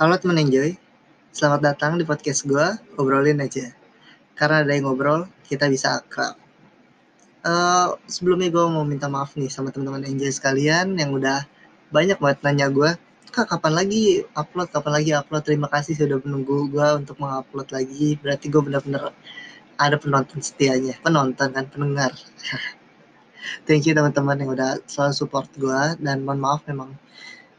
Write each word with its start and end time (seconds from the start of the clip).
Halo 0.00 0.16
teman 0.16 0.40
Enjoy, 0.40 0.80
selamat 1.28 1.60
datang 1.60 2.00
di 2.00 2.08
podcast 2.08 2.48
gue, 2.48 2.66
obrolin 2.96 3.36
aja. 3.36 3.68
Karena 4.32 4.64
ada 4.64 4.72
yang 4.72 4.88
ngobrol, 4.88 5.28
kita 5.44 5.68
bisa 5.68 6.00
akrab. 6.00 6.40
Uh, 7.44 8.00
sebelumnya 8.08 8.48
gue 8.48 8.64
mau 8.64 8.80
minta 8.80 9.12
maaf 9.12 9.36
nih 9.36 9.52
sama 9.52 9.68
teman-teman 9.68 10.08
Enjoy 10.08 10.32
sekalian 10.32 10.96
yang 10.96 11.12
udah 11.12 11.44
banyak 11.92 12.16
banget 12.16 12.40
nanya 12.40 12.72
gue, 12.72 12.96
kak 13.28 13.52
kapan 13.52 13.76
lagi 13.76 14.24
upload, 14.32 14.72
kapan 14.72 14.92
lagi 15.04 15.12
upload, 15.12 15.44
terima 15.44 15.68
kasih 15.68 15.92
sudah 15.92 16.16
menunggu 16.24 16.72
gue 16.72 16.88
untuk 16.96 17.20
mengupload 17.20 17.68
lagi, 17.68 18.16
berarti 18.16 18.48
gue 18.48 18.62
benar-benar 18.64 19.12
ada 19.76 19.96
penonton 20.00 20.40
setianya, 20.40 20.96
penonton 21.04 21.52
kan, 21.52 21.68
pendengar. 21.68 22.16
Thank 23.68 23.84
you 23.84 23.92
teman-teman 23.92 24.40
yang 24.40 24.48
udah 24.56 24.80
selalu 24.88 25.12
support 25.12 25.52
gue, 25.60 26.00
dan 26.00 26.24
mohon 26.24 26.40
maaf 26.40 26.64
memang 26.64 26.96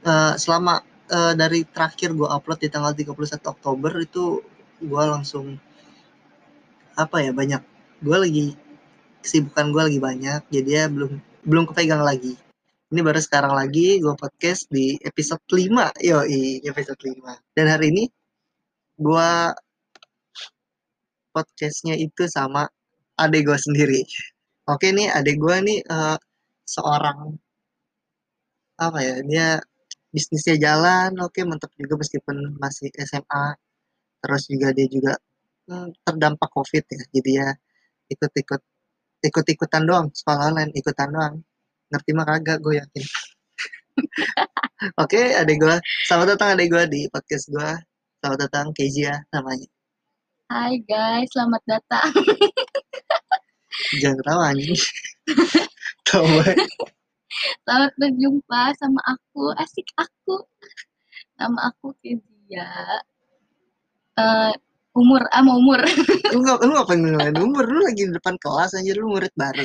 uh, 0.09 0.34
selama 0.41 0.89
uh, 1.11 1.33
dari 1.35 1.67
terakhir 1.67 2.15
gue 2.15 2.25
upload 2.25 2.59
di 2.63 2.70
tanggal 2.71 2.95
31 2.95 3.13
Oktober 3.43 3.91
itu 3.99 4.39
gue 4.81 5.03
langsung 5.05 5.59
apa 6.97 7.23
ya 7.23 7.31
banyak 7.31 7.61
gue 8.01 8.17
lagi 8.17 8.45
kesibukan 9.21 9.70
gue 9.70 9.81
lagi 9.91 9.99
banyak 10.01 10.41
jadi 10.49 10.70
ya 10.70 10.85
belum 10.89 11.11
belum 11.45 11.63
kepegang 11.70 12.01
lagi. 12.01 12.37
Ini 12.91 12.99
baru 13.07 13.23
sekarang 13.23 13.55
lagi 13.55 14.03
gue 14.03 14.13
podcast 14.20 14.67
di 14.67 14.99
episode 15.03 15.43
5 15.47 16.03
yo 16.03 16.23
episode 16.67 16.99
5 16.99 17.55
dan 17.55 17.65
hari 17.71 17.87
ini 17.93 18.03
gue 18.99 19.31
podcastnya 21.31 21.95
itu 21.95 22.27
sama 22.27 22.67
adik 23.15 23.48
gue 23.48 23.59
sendiri. 23.59 24.01
Oke 24.67 24.91
nih 24.91 25.07
adik 25.07 25.39
gue 25.39 25.55
nih 25.63 25.79
uh, 25.87 26.20
seorang 26.68 27.35
apa 28.81 28.99
ya 28.99 29.15
dia 29.23 29.48
bisnisnya 30.12 30.55
jalan 30.59 31.15
oke 31.23 31.34
okay, 31.34 31.43
mantap 31.48 31.71
juga 31.79 31.95
meskipun 31.99 32.59
masih 32.59 32.91
SMA 33.07 33.45
terus 34.21 34.43
juga 34.51 34.68
dia 34.76 34.87
juga 34.91 35.13
hmm, 35.71 36.03
terdampak 36.05 36.49
covid 36.51 36.84
ya 36.85 37.01
jadi 37.15 37.31
ya 37.31 37.49
ikut-ikut 38.12 38.62
ikut-ikutan 39.21 39.85
doang 39.85 40.09
sekolah 40.12 40.51
online 40.51 40.73
ikutan 40.73 41.09
doang. 41.13 41.35
Ngerti 41.93 42.12
mah 42.15 42.26
kagak 42.26 42.57
gue 42.63 42.73
yakin. 42.81 43.03
Oke 45.01 45.20
okay, 45.20 45.26
adek 45.37 45.62
gue 45.62 45.76
selamat 46.09 46.27
datang 46.35 46.57
adek 46.57 46.68
gue 46.73 46.84
di 46.90 47.01
podcast 47.12 47.51
gue 47.53 47.70
selamat 48.20 48.40
datang 48.49 48.65
Kezia 48.73 49.21
namanya. 49.29 49.70
Hai 50.49 50.81
guys 50.84 51.29
selamat 51.31 51.62
datang. 51.70 52.12
Jangan 54.01 54.18
ketawa 54.20 54.43
anjing 54.51 54.75
Selamat 57.62 57.93
berjumpa 57.93 58.73
sama 58.81 59.01
aku, 59.05 59.54
asik 59.62 59.85
aku. 59.93 60.49
Nama 61.37 61.70
aku 61.70 61.93
Kezia. 62.01 62.65
Uh, 64.18 64.50
umur, 64.97 65.22
ah 65.29 65.45
mau 65.45 65.62
umur. 65.62 65.78
lu 66.34 66.41
gak, 66.41 66.57
lu 66.66 66.73
gak 66.73 66.90
pengen 66.90 67.38
umur, 67.38 67.69
lu 67.69 67.85
lagi 67.85 68.09
di 68.09 68.13
depan 68.18 68.34
kelas 68.41 68.73
aja, 68.73 68.91
lu 68.97 69.13
murid 69.13 69.29
baru. 69.38 69.62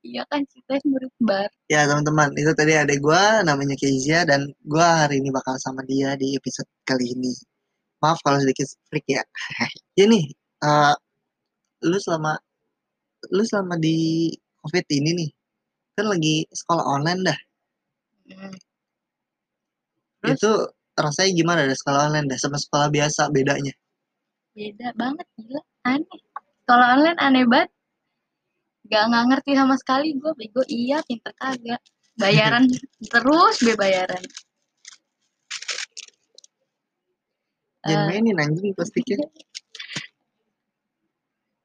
Iya 0.00 0.24
kan, 0.32 0.48
kita 0.48 0.80
murid 0.88 1.12
baru. 1.20 1.52
Ya 1.68 1.84
teman-teman, 1.84 2.32
itu 2.40 2.56
tadi 2.56 2.72
ada 2.72 2.94
gue, 2.96 3.22
namanya 3.44 3.76
Kezia, 3.76 4.24
dan 4.24 4.48
gue 4.64 4.86
hari 4.88 5.20
ini 5.20 5.28
bakal 5.28 5.60
sama 5.60 5.84
dia 5.84 6.16
di 6.16 6.40
episode 6.40 6.72
kali 6.88 7.12
ini. 7.20 7.36
Maaf 8.00 8.16
kalau 8.24 8.40
sedikit 8.40 8.64
freak 8.88 9.04
ya. 9.12 9.20
ya 10.00 10.08
nih, 10.08 10.24
uh, 10.64 10.96
lu 11.84 12.00
selama 12.00 12.40
lu 13.28 13.44
selama 13.44 13.76
di 13.76 14.32
covid 14.64 14.86
ini 14.88 15.10
nih 15.20 15.30
kan 15.96 16.06
lagi 16.12 16.44
sekolah 16.52 16.84
online 16.84 17.20
dah. 17.24 17.38
Hmm. 18.26 18.58
itu 20.26 20.50
rasanya 20.98 21.30
gimana 21.38 21.62
ada 21.62 21.76
sekolah 21.78 22.10
online 22.10 22.26
dah 22.28 22.36
sama 22.36 22.60
sekolah 22.60 22.92
biasa 22.92 23.32
bedanya? 23.32 23.72
Beda 24.52 24.92
banget 24.92 25.26
gila. 25.40 25.62
Aneh. 25.88 26.20
Sekolah 26.64 26.86
online 27.00 27.18
aneh 27.22 27.44
banget. 27.48 27.70
Gak 28.86 29.04
nggak 29.10 29.24
ngerti 29.32 29.50
sama 29.56 29.74
sekali 29.80 30.12
gue 30.20 30.32
bego. 30.36 30.62
Iya 30.68 31.00
pinter 31.06 31.32
kagak. 31.40 31.80
Bayaran 32.20 32.68
terus 33.12 33.56
be 33.64 33.72
bayaran. 33.78 34.24
Jangan 37.86 38.02
uh, 38.02 38.06
mainin 38.10 38.36
anjing 38.42 38.74
plastiknya. 38.74 39.22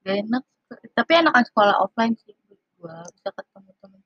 Gak 0.06 0.18
enak. 0.22 0.44
Tapi 0.94 1.12
enakan 1.18 1.44
sekolah 1.50 1.76
offline 1.82 2.14
sih 2.22 2.34
gue 2.82 2.94
bisa 3.14 3.30
ketemu 3.30 3.70
bercanda 3.70 4.01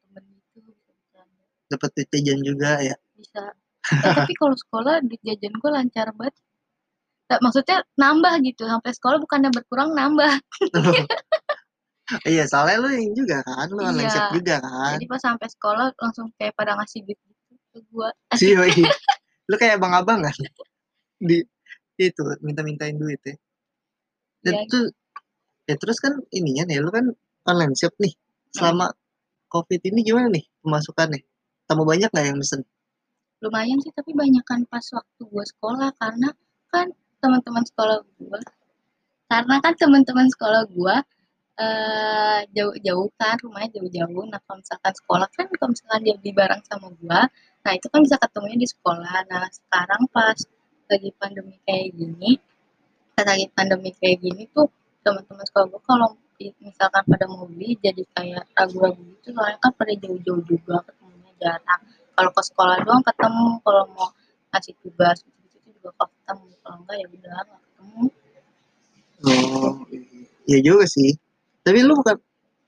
dapat 1.69 1.89
duit 1.97 2.09
jajan 2.13 2.39
juga 2.41 2.79
ya. 2.81 2.95
Bisa. 3.17 3.53
Eh, 3.85 4.13
tapi 4.13 4.33
kalau 4.37 4.55
sekolah 4.57 5.01
duit 5.05 5.21
jajan 5.21 5.53
gue 5.53 5.71
lancar 5.71 6.09
banget. 6.17 6.35
Nah, 7.25 7.39
maksudnya 7.41 7.77
nambah 7.97 8.33
gitu. 8.45 8.63
Sampai 8.69 8.91
sekolah 8.93 9.17
bukannya 9.21 9.49
berkurang 9.53 9.93
nambah. 9.93 10.33
Iya 12.21 12.45
soalnya 12.45 12.85
lu 12.85 12.89
yang 12.93 13.17
juga 13.17 13.41
kan 13.41 13.65
lu 13.65 13.81
online 13.81 14.05
iya. 14.05 14.29
juga 14.29 14.61
kan. 14.61 14.93
Jadi 14.93 15.09
pas 15.09 15.17
sampai 15.25 15.47
sekolah 15.49 15.89
langsung 15.97 16.29
kayak 16.37 16.53
pada 16.53 16.77
ngasih 16.77 17.01
duit 17.01 17.17
gitu 17.17 17.53
ke 17.73 17.79
gue 17.81 18.09
sih 18.37 18.53
iya. 18.77 18.93
lu 19.49 19.55
kayak 19.57 19.81
abang-abang 19.81 20.21
kan? 20.21 20.35
Di 21.17 21.41
itu 21.97 22.23
minta-mintain 22.45 22.93
duit 22.93 23.17
ya. 23.25 23.33
Dan 24.45 24.53
ya, 24.53 24.61
tuh 24.69 24.85
gitu. 24.85 25.65
ya 25.65 25.75
terus 25.81 25.97
kan 25.97 26.13
ininya 26.29 26.69
nih 26.69 26.77
lu 26.77 26.93
kan 26.93 27.09
online 27.49 27.73
shop 27.73 27.97
nih. 27.97 28.13
Selama 28.53 28.93
covid 29.49 29.81
ini 29.89 30.05
gimana 30.05 30.29
nih 30.29 30.45
pemasukannya 30.61 31.25
tambah 31.65 31.85
banyak 31.85 32.09
nggak 32.09 32.25
yang 32.25 32.37
mesen? 32.39 32.61
Lumayan 33.43 33.77
sih 33.83 33.91
tapi 33.93 34.15
banyak 34.15 34.43
kan 34.45 34.63
pas 34.65 34.85
waktu 34.95 35.21
gue 35.21 35.45
sekolah 35.45 35.89
karena 35.99 36.29
kan 36.71 36.87
teman-teman 37.21 37.63
sekolah 37.65 37.97
gue 38.05 38.39
karena 39.25 39.55
kan 39.59 39.73
teman-teman 39.75 40.27
sekolah 40.29 40.61
gue 40.69 40.95
uh, 41.57 42.39
jauh-jauh 42.53 43.09
kan 43.17 43.35
rumahnya 43.41 43.81
jauh-jauh. 43.81 44.23
Nah 44.29 44.39
kalau 44.45 44.61
misalkan 44.61 44.93
sekolah 44.93 45.27
kan 45.33 45.45
kalau 45.57 45.69
misalkan 45.73 46.01
dia 46.05 46.15
beli 46.21 46.31
barang 46.31 46.61
sama 46.69 46.87
gue 46.93 47.21
nah 47.65 47.71
itu 47.73 47.87
kan 47.89 47.99
bisa 48.05 48.15
ketemunya 48.21 48.57
di 48.61 48.67
sekolah. 48.69 49.17
Nah 49.29 49.45
sekarang 49.49 50.01
pas 50.13 50.37
lagi 50.85 51.09
pandemi 51.17 51.57
kayak 51.65 51.97
gini 51.97 52.37
pas 53.17 53.25
lagi 53.25 53.47
pandemi 53.51 53.89
kayak 53.97 54.21
gini 54.21 54.45
tuh 54.53 54.69
teman-teman 55.01 55.45
sekolah 55.49 55.67
gue 55.73 55.81
kalau 55.85 56.09
misalkan 56.35 57.03
pada 57.07 57.25
mau 57.31 57.47
beli 57.47 57.79
jadi 57.79 58.03
kayak 58.11 58.43
ragu-ragu 58.53 58.99
gitu 58.99 59.31
soalnya 59.31 59.57
kan 59.63 59.71
pada 59.71 59.93
jauh-jauh 59.95 60.43
juga 60.43 60.83
jarang 61.45 61.81
kalau 62.17 62.31
ke 62.33 62.41
sekolah 62.41 62.77
doang 62.81 63.03
ketemu 63.05 63.47
kalau 63.61 63.83
mau 63.93 64.09
ngasih 64.49 64.73
tugas 64.81 65.21
gitu, 65.21 65.37
-gitu 65.61 65.69
juga 65.77 66.09
ketemu 66.09 66.49
kalau 66.65 66.77
enggak 66.81 66.95
ya 66.97 67.07
udah 67.13 67.31
nggak 67.45 67.61
ketemu 67.61 68.03
oh 69.29 69.73
iya 70.49 70.59
juga 70.65 70.85
sih 70.89 71.11
tapi 71.61 71.85
lu 71.85 71.93
bukan 71.93 72.17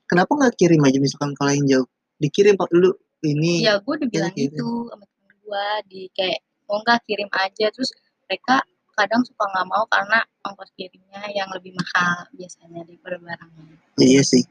kenapa 0.05 0.31
nggak 0.37 0.53
kirim 0.53 0.81
aja 0.85 0.97
misalkan 1.01 1.33
kalau 1.33 1.51
yang 1.51 1.65
jauh 1.65 1.87
dikirim 2.21 2.53
pak 2.53 2.69
dulu 2.69 2.93
ini 3.25 3.65
ya 3.65 3.81
gue 3.81 3.95
dibilang 4.05 4.33
gitu 4.37 4.93
sama 4.93 5.05
temen 5.09 5.35
gue 5.41 5.67
di 5.89 6.01
kayak 6.13 6.39
mau 6.69 6.77
nggak 6.85 7.01
kirim 7.09 7.29
aja 7.33 7.65
terus 7.73 7.89
mereka 8.29 8.61
kadang 8.97 9.21
suka 9.21 9.45
nggak 9.45 9.67
mau 9.69 9.85
karena 9.93 10.19
ongkos 10.41 10.73
kirimnya 10.73 11.21
yang 11.29 11.47
lebih 11.53 11.77
mahal 11.77 12.25
biasanya 12.33 12.81
daripada 12.81 13.21
barangnya. 13.21 13.77
Iya 14.01 14.21
sih. 14.25 14.43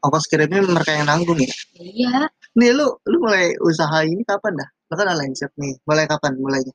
Ongkos 0.00 0.30
kirimnya 0.30 0.62
mereka 0.62 0.94
yang 0.94 1.10
nanggung 1.10 1.42
ya. 1.42 1.50
Iya. 1.74 2.30
Nih 2.58 2.70
lu 2.74 2.86
lu 3.06 3.16
mulai 3.22 3.54
usaha 3.62 4.02
ini 4.02 4.22
kapan 4.26 4.58
dah? 4.58 4.68
Lu 4.90 4.94
kan 4.98 5.06
online 5.12 5.34
shop 5.36 5.52
nih. 5.54 5.74
Mulai 5.86 6.04
kapan 6.10 6.32
mulainya? 6.40 6.74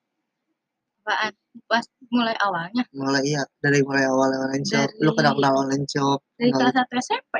Apaan? 1.04 1.32
Pas 1.68 1.86
mulai 2.10 2.36
awalnya. 2.42 2.84
Mulai 2.96 3.24
iya, 3.28 3.44
dari 3.60 3.84
mulai 3.84 4.08
awal 4.08 4.32
online 4.34 4.66
shop. 4.66 4.88
Dari, 4.90 5.04
lu 5.04 5.12
kenal 5.14 5.34
kenal 5.36 5.54
online 5.68 5.86
shop. 5.86 6.20
Dari 6.40 6.52
kelas 6.52 6.74
satu 6.74 6.94
SMP. 6.98 7.34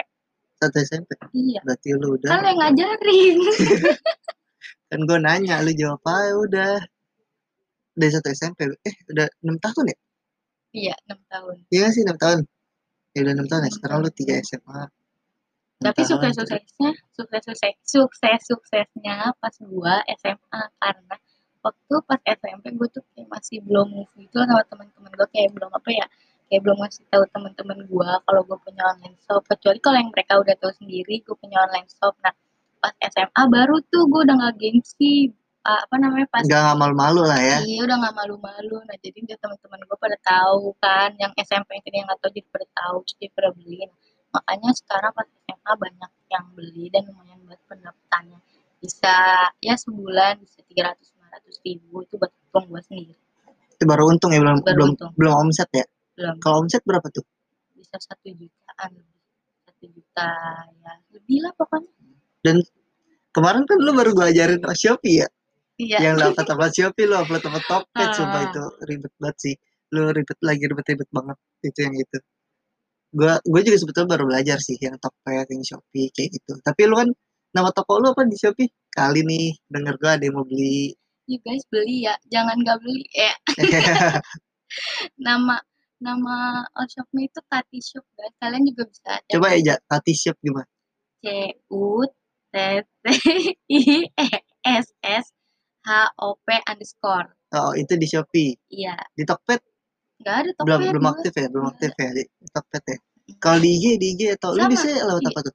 Satu 0.60 0.78
SMP. 0.84 1.10
Iya. 1.32 1.60
Berarti 1.64 1.88
lu 1.96 2.08
udah. 2.20 2.30
Kan 2.30 2.44
yang 2.44 2.58
ngajarin. 2.60 3.38
kan 4.90 5.00
gue 5.02 5.20
nanya 5.20 5.66
lu 5.66 5.74
jawab 5.74 6.00
apa 6.06 6.16
udah 6.38 6.72
dari 7.98 8.12
satu 8.12 8.28
SMP 8.30 8.70
eh 8.86 8.96
udah 9.10 9.28
enam 9.42 9.58
tahun 9.58 9.86
ya 9.92 9.98
iya 10.76 10.96
enam 11.10 11.20
tahun 11.32 11.56
iya 11.74 11.88
sih 11.90 12.02
enam 12.06 12.18
tahun 12.22 12.40
ya 13.18 13.20
udah 13.26 13.34
enam 13.34 13.48
tahun 13.50 13.62
ya 13.66 13.72
sekarang 13.74 13.98
lu 14.06 14.10
tiga 14.14 14.34
SMA 14.46 14.82
tapi 15.82 16.02
sukses 16.08 16.34
suksesnya 16.40 16.92
sukses 17.16 17.42
sukses 17.44 17.76
sukses 17.84 18.40
suksesnya 18.48 19.36
pas 19.38 19.56
gua 19.64 20.02
SMA 20.20 20.62
karena 20.80 21.16
waktu 21.66 21.96
pas 22.06 22.22
SMP 22.22 22.66
gue 22.78 22.88
tuh 22.94 23.04
kayak 23.18 23.26
masih 23.26 23.58
belum 23.66 23.90
move 23.90 24.12
gitu 24.22 24.38
sama 24.46 24.62
teman-teman 24.70 25.10
gue 25.18 25.28
kayak 25.34 25.50
belum 25.50 25.72
apa 25.74 25.90
ya 25.90 26.06
kayak 26.46 26.62
belum 26.62 26.78
ngasih 26.78 27.04
tahu 27.10 27.24
teman-teman 27.34 27.80
gue 27.90 28.10
kalau 28.22 28.42
gue 28.46 28.58
punya 28.62 28.84
online 28.86 29.18
shop 29.26 29.42
kecuali 29.50 29.82
kalau 29.82 29.98
yang 29.98 30.12
mereka 30.14 30.34
udah 30.38 30.56
tahu 30.62 30.72
sendiri 30.78 31.26
gue 31.26 31.36
punya 31.42 31.58
online 31.66 31.90
shop. 31.90 32.14
Nah 32.22 32.34
pas 32.78 32.94
SMA 33.02 33.44
baru 33.50 33.82
tuh 33.90 34.06
gue 34.06 34.22
udah 34.30 34.36
nggak 34.38 34.56
gengsi 34.62 35.34
uh, 35.66 35.80
apa 35.90 35.96
namanya 35.98 36.28
pas 36.30 36.46
nggak 36.46 36.78
malu-malu 36.78 37.22
lah 37.26 37.42
ya? 37.42 37.58
Iya 37.66 37.82
udah 37.90 37.98
nggak 37.98 38.16
malu-malu. 38.16 38.78
Nah 38.86 38.96
jadi 39.02 39.18
dia 39.26 39.38
teman-teman 39.42 39.80
gue 39.90 39.98
pada 39.98 40.18
tahu 40.22 40.78
kan 40.78 41.10
yang 41.18 41.34
SMP 41.42 41.82
yang 41.82 42.06
yang 42.06 42.08
nggak 42.14 42.22
tahu 42.22 42.32
jadi 42.38 42.48
pada 42.54 42.68
tahu 42.78 42.98
jadi 43.10 43.26
pada 43.34 43.50
beli. 43.58 43.90
Nah, 43.90 43.98
makanya 44.36 44.72
sekarang 44.76 45.12
pas 45.16 45.28
SMA 45.48 45.74
banyak 45.80 46.12
yang 46.28 46.46
beli 46.52 46.86
dan 46.92 47.04
lumayan 47.08 47.40
buat 47.48 47.62
pendapatannya 47.72 48.40
bisa 48.84 49.16
ya 49.64 49.76
sebulan 49.80 50.44
bisa 50.44 50.60
tiga 50.68 50.92
ratus 50.92 51.08
lima 51.16 51.28
ratus 51.32 51.56
ribu 51.64 52.04
itu 52.04 52.14
buat 52.20 52.32
uang 52.52 52.66
gue 52.70 52.82
sendiri 52.84 53.14
baru 53.86 54.04
untung 54.10 54.32
ya 54.34 54.40
belum 54.42 54.58
Baru 54.60 54.74
belum 54.76 54.90
untung. 54.96 55.12
belum 55.16 55.34
omset 55.46 55.70
ya. 55.72 55.86
belum 56.16 56.36
Kalau 56.40 56.56
omset 56.64 56.82
berapa 56.84 57.08
tuh? 57.12 57.26
bisa 57.76 57.96
satu 58.02 58.28
jutaan 58.34 58.92
satu 59.68 59.86
juta 59.88 60.30
ya 60.82 60.92
lebih 61.14 61.38
lah 61.44 61.54
pokoknya 61.54 61.92
Dan 62.42 62.58
kemarin 63.30 63.64
kan 63.66 63.78
lu 63.78 63.92
baru 63.94 64.14
gua 64.14 64.32
ajarin 64.32 64.62
Shopee 64.74 65.22
ya. 65.22 65.28
iya 65.78 65.98
Yang 66.02 66.16
lu 66.18 66.26
upload 66.34 66.50
upload 66.50 66.74
Shopee 66.74 67.06
lu 67.06 67.16
upload 67.16 67.44
upload 67.44 67.66
Tokped 67.68 68.00
Ah. 68.00 68.14
sumpah 68.16 68.42
itu 68.48 68.64
ribet 68.86 69.14
banget 69.20 69.38
sih. 69.38 69.56
Lu 69.94 70.02
ribet 70.10 70.40
lagi 70.42 70.64
ribet-ribet 70.66 71.10
banget 71.12 71.38
itu 71.62 71.80
yang 71.84 71.96
itu. 71.96 72.18
Gua 73.16 73.40
gue 73.42 73.62
juga 73.64 73.78
sebetulnya 73.80 74.10
baru 74.20 74.24
belajar 74.28 74.60
sih 74.60 74.76
yang 74.76 75.00
Tokped, 75.00 75.48
yang 75.48 75.64
Shopee 75.64 76.12
kayak 76.12 76.36
gitu. 76.36 76.60
Tapi 76.60 76.82
lu 76.84 77.00
kan 77.00 77.08
nama 77.50 77.72
toko 77.72 78.04
lu 78.04 78.12
apa 78.12 78.28
di 78.28 78.36
Shopee? 78.36 78.68
Kali 78.92 79.24
nih 79.24 79.56
denger 79.72 79.96
gua 79.96 80.12
ada 80.20 80.24
yang 80.24 80.36
mau 80.36 80.44
beli. 80.44 80.92
you 81.26 81.42
guys 81.42 81.66
beli 81.74 82.06
ya 82.06 82.14
jangan 82.30 82.54
nggak 82.62 82.78
beli 82.86 83.02
eh 83.18 83.34
nama 85.18 85.58
nama 85.98 86.36
all 86.76 86.86
shopnya 86.86 87.26
itu 87.26 87.40
Tati 87.50 87.80
Shop 87.82 88.06
guys 88.14 88.36
kalian 88.38 88.62
juga 88.70 88.84
bisa 88.86 89.12
Coba 89.32 89.48
ya 89.56 89.60
Ja, 89.64 89.76
Tati 89.90 90.14
Shop 90.14 90.38
gimana? 90.38 90.70
C 91.24 91.26
U 91.72 92.06
T 92.54 92.56
T 93.02 93.06
I 93.66 93.82
E 94.06 94.28
S 94.62 94.86
S 95.02 95.26
H 95.82 95.90
O 96.22 96.38
P 96.38 96.48
underscore 96.70 97.34
Oh, 97.56 97.72
itu 97.72 97.96
di 97.96 98.06
Shopee. 98.06 98.54
iya 98.70 98.94
Di 99.16 99.24
Tokped 99.24 99.64
nggak 100.22 100.36
ada 100.36 100.50
belum 100.58 100.80
Tokped 100.80 100.92
belum 100.92 101.04
gua. 101.04 101.12
aktif 101.12 101.34
ya, 101.34 101.48
belum 101.48 101.66
Nggak 101.66 101.74
aktif 101.74 101.92
ya 101.96 102.10
di 102.12 102.24
Tokped 102.50 102.84
ya. 102.86 102.98
Kalau 103.38 103.58
di 103.58 103.70
IG, 103.74 103.86
di 103.98 104.08
IG 104.14 104.22
atau 104.38 104.50
lu 104.54 104.62
Sama, 104.62 104.72
bisa 104.72 104.86
lewat 105.02 105.24
apa 105.26 105.40
tuh? 105.42 105.54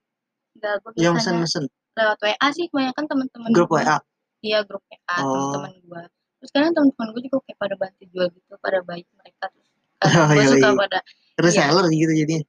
nggak 0.53 0.73
gue 0.77 0.91
Yang 0.95 1.15
biasanya 1.15 1.41
mesen-mesen 1.41 1.65
lewat 1.91 2.19
WA 2.21 2.47
sih 2.51 2.65
kebanyakan 2.69 3.05
teman-teman 3.07 3.49
grup 3.51 3.69
gua. 3.69 3.81
WA. 3.83 3.97
iya 4.41 4.59
grup 4.63 4.83
WA 4.85 5.17
Oh. 5.19 5.29
teman-teman 5.53 5.73
gue 5.81 6.03
terus 6.37 6.51
kadang 6.51 6.73
teman-teman 6.73 7.07
gue 7.11 7.23
juga 7.25 7.37
kayak 7.45 7.59
pada 7.59 7.75
bantu 7.77 8.03
jual 8.09 8.27
gitu 8.29 8.53
pada 8.57 8.79
baik 8.83 9.07
mereka 9.15 9.45
terus 9.49 9.69
Oh, 10.17 10.29
gue 10.29 10.37
iya, 10.37 10.49
suka 10.51 10.69
iya. 10.69 10.79
pada 10.79 10.99
Reseller 11.37 11.87
gitu 11.89 12.13
jadinya. 12.15 12.45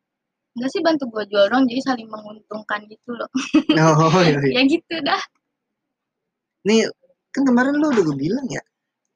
enggak 0.52 0.70
sih 0.70 0.82
bantu 0.82 1.04
gue 1.08 1.24
jual 1.26 1.46
dong 1.48 1.64
jadi 1.66 1.82
saling 1.82 2.08
menguntungkan 2.08 2.80
gitu 2.86 3.12
loh 3.14 3.30
Oh, 3.78 4.20
iya, 4.22 4.40
iya. 4.42 4.52
ya 4.58 4.62
gitu 4.66 4.96
dah 5.02 5.22
Nih, 6.62 6.86
kan 7.30 7.42
kemarin 7.42 7.74
lu 7.74 7.88
udah 7.88 8.04
gue 8.04 8.18
bilang 8.20 8.46
ya, 8.46 8.62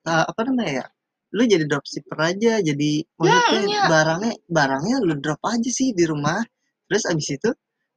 eh, 0.04 0.24
apa 0.26 0.42
namanya 0.44 0.72
ya, 0.72 0.86
lu 1.34 1.44
jadi 1.50 1.66
dropshipper 1.66 2.20
aja, 2.22 2.62
jadi 2.62 2.92
maksudnya 3.18 3.66
iya. 3.66 3.84
barangnya 3.90 4.34
barangnya 4.46 4.96
lu 5.04 5.14
drop 5.20 5.42
aja 5.48 5.70
sih 5.72 5.92
di 5.98 6.06
rumah, 6.06 6.40
terus 6.86 7.04
abis 7.10 7.28
itu 7.34 7.50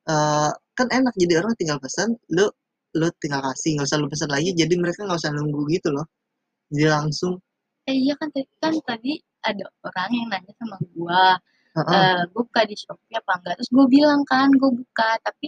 eh, 0.09 0.51
kan 0.75 0.87
enak 0.89 1.15
jadi 1.19 1.43
orang 1.45 1.53
tinggal 1.59 1.79
pesan, 1.83 2.17
lu 2.33 2.49
lu 2.97 3.09
tinggal 3.21 3.45
kasih, 3.45 3.77
nggak 3.79 3.89
usah 3.91 3.99
lu 4.01 4.09
pesan 4.09 4.31
lagi, 4.33 4.51
jadi 4.57 4.75
mereka 4.81 5.05
nggak 5.05 5.21
usah 5.21 5.33
nunggu 5.37 5.61
gitu 5.69 5.93
loh, 5.93 6.07
jadi 6.73 6.89
langsung, 6.97 7.37
eh 7.89 7.97
iya 7.97 8.15
kan 8.21 8.29
tadi 8.33 8.49
kan 8.61 8.75
tadi 8.85 9.13
ada 9.49 9.65
orang 9.81 10.11
yang 10.13 10.27
nanya 10.29 10.53
sama 10.61 10.77
gue 10.81 11.23
Heeh. 11.79 11.95
eh 11.97 12.21
gue 12.29 12.43
buka 12.45 12.63
di 12.69 12.77
Shopee 12.77 13.17
apa 13.17 13.33
enggak 13.41 13.55
terus 13.57 13.71
gue 13.73 13.87
bilang 13.89 14.21
kan 14.29 14.49
gue 14.53 14.71
buka 14.77 15.17
tapi 15.25 15.47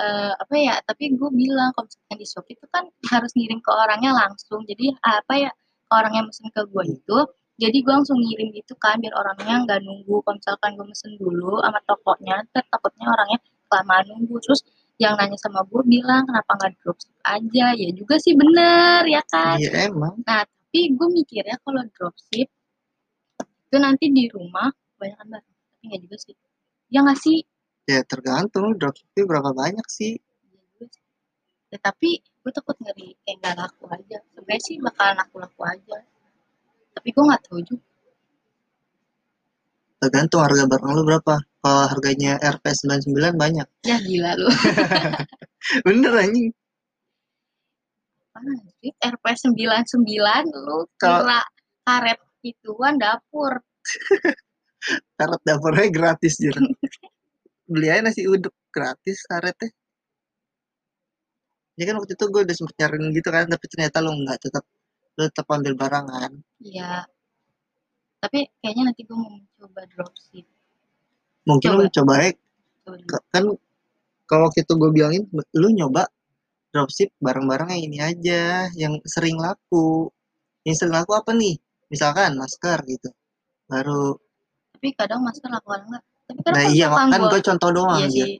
eh, 0.00 0.32
apa 0.32 0.54
ya 0.56 0.74
tapi 0.88 1.12
gue 1.12 1.30
bilang 1.36 1.68
kalau 1.76 1.84
misalkan 1.84 2.16
di 2.16 2.26
Shopee 2.28 2.54
itu 2.56 2.66
kan 2.72 2.84
harus 3.12 3.32
ngirim 3.36 3.60
ke 3.60 3.70
orangnya 3.70 4.12
langsung 4.16 4.64
jadi 4.64 4.96
apa 5.04 5.34
ya 5.36 5.50
orang 5.92 6.12
yang 6.16 6.26
mesen 6.28 6.48
ke 6.50 6.62
gue 6.64 6.84
itu 6.88 7.18
jadi 7.60 7.76
gue 7.84 7.92
langsung 7.92 8.18
ngirim 8.18 8.48
gitu 8.56 8.74
kan 8.80 8.96
biar 8.98 9.12
orangnya 9.12 9.54
nggak 9.68 9.80
nunggu 9.84 10.24
kalau 10.24 10.36
misalkan 10.40 10.70
gue 10.74 10.86
mesen 10.88 11.12
dulu 11.20 11.60
sama 11.60 11.80
tokonya 11.84 12.36
ntar 12.50 12.64
takutnya 12.72 13.06
orangnya 13.12 13.38
kelamaan 13.68 14.04
nunggu 14.08 14.36
terus 14.40 14.60
yang 15.00 15.14
nanya 15.18 15.38
sama 15.40 15.60
gue 15.68 15.82
bilang 15.84 16.22
kenapa 16.28 16.50
nggak 16.58 16.72
dropship 16.80 17.14
aja 17.26 17.66
ya 17.76 17.88
juga 17.92 18.14
sih 18.22 18.32
bener 18.36 19.02
ya 19.08 19.22
kan 19.28 19.56
Iya 19.60 19.92
emang, 19.92 20.14
Nah, 20.24 20.42
tapi 20.46 20.80
gue 20.96 21.08
mikirnya 21.12 21.56
kalau 21.60 21.84
dropship 21.92 22.48
itu 23.72 23.76
nanti 23.80 24.08
di 24.12 24.28
rumah 24.28 24.68
kebanyakan 24.96 25.26
barang. 25.32 25.56
Tapi 25.56 25.82
nggak 25.88 26.00
juga 26.04 26.16
sih. 26.20 26.34
Ya 26.92 27.00
nggak 27.04 27.20
sih? 27.20 27.38
ya 27.82 27.98
tergantung 28.06 28.70
lu 28.70 28.74
dropshipnya 28.78 29.26
berapa 29.26 29.50
banyak 29.50 29.86
sih, 29.90 30.14
Ya. 30.78 30.86
Ya, 31.72 31.78
tapi 31.82 32.20
gue 32.42 32.52
takut 32.52 32.76
ngeri 32.82 33.14
kayak 33.22 33.36
nggak 33.40 33.54
laku 33.54 33.84
aja. 33.88 34.18
Sebenarnya 34.34 34.60
sih 34.66 34.76
bakalan 34.82 35.14
laku-laku 35.22 35.62
aja. 35.62 35.96
Tapi 36.92 37.08
gue 37.08 37.24
nggak 37.24 37.42
tahu 37.46 37.60
juga. 37.62 37.84
tergantung 40.02 40.42
harga 40.42 40.66
barang 40.66 40.92
lu 40.98 41.02
berapa. 41.06 41.34
Kalau 41.62 41.84
harganya 41.86 42.34
Rp99 42.42 43.38
banyak, 43.38 43.66
Ya 43.86 44.02
gila 44.02 44.34
lu. 44.34 44.50
bener 45.86 46.10
anjing. 46.18 46.50
Anjir, 48.34 48.90
RP 48.98 49.24
99 49.30 50.02
lu 50.50 50.90
Kalau- 50.98 51.22
kira 51.22 51.40
karet 51.86 52.18
gituan 52.42 52.98
dapur. 52.98 53.62
karet 55.18 55.42
dapurnya 55.46 55.86
gratis 55.94 56.42
jir 56.42 56.54
beli 57.70 57.86
aja 57.86 58.02
nasi 58.02 58.26
uduk 58.26 58.50
gratis 58.74 59.22
karetnya 59.30 59.70
ya 61.72 61.84
kan 61.84 61.96
waktu 61.96 62.12
itu 62.12 62.24
gue 62.26 62.40
udah 62.42 62.54
sempet 62.54 62.76
nyariin 62.76 63.10
gitu 63.10 63.28
kan 63.28 63.44
tapi 63.46 63.64
ternyata 63.66 63.96
lo 63.98 64.12
nggak 64.14 64.38
tetap 64.40 64.64
lo 65.12 65.22
tetap 65.24 65.46
ambil 65.48 65.74
barangan 65.74 66.30
Iya. 66.58 67.04
Tapi 68.18 68.38
kayaknya 68.56 68.84
nanti 68.86 69.02
gue 69.02 69.12
mau 69.12 69.34
coba 69.56 69.82
dropship. 69.84 70.46
mungkin 71.42 71.70
lo 71.74 71.84
Coba. 71.88 72.12
ya 72.20 72.30
Coba 72.80 72.94
ke- 73.00 73.24
kan 73.28 73.44
kalau 74.24 74.46
waktu 74.46 74.62
itu 74.62 74.72
gue 74.72 74.90
bilangin 74.90 75.22
lo 75.32 75.68
nyoba 75.68 76.06
dropship 76.70 77.10
barang-barang 77.18 77.68
yang 77.70 77.82
ini 77.84 77.98
aja 78.00 78.42
yang 78.72 78.96
sering 79.04 79.36
laku 79.36 80.08
yang 80.62 80.72
sering 80.72 80.94
laku 80.94 81.12
apa 81.12 81.32
nih 81.32 81.58
misalkan 81.88 82.32
masker 82.34 82.78
gitu 82.86 83.10
baru 83.66 84.16
Tapi 84.72 84.88
kadang 84.94 85.20
masker 85.20 85.46
laku 85.48 85.68
enggak. 85.72 86.02
Tapi 86.24 86.38
kadang 86.42 86.54
nah 86.54 86.64
iya 86.68 86.86
kan 86.88 87.20
gue 87.22 87.40
contoh 87.42 87.70
doang 87.72 87.98
Iya 87.98 88.08
sih. 88.08 88.30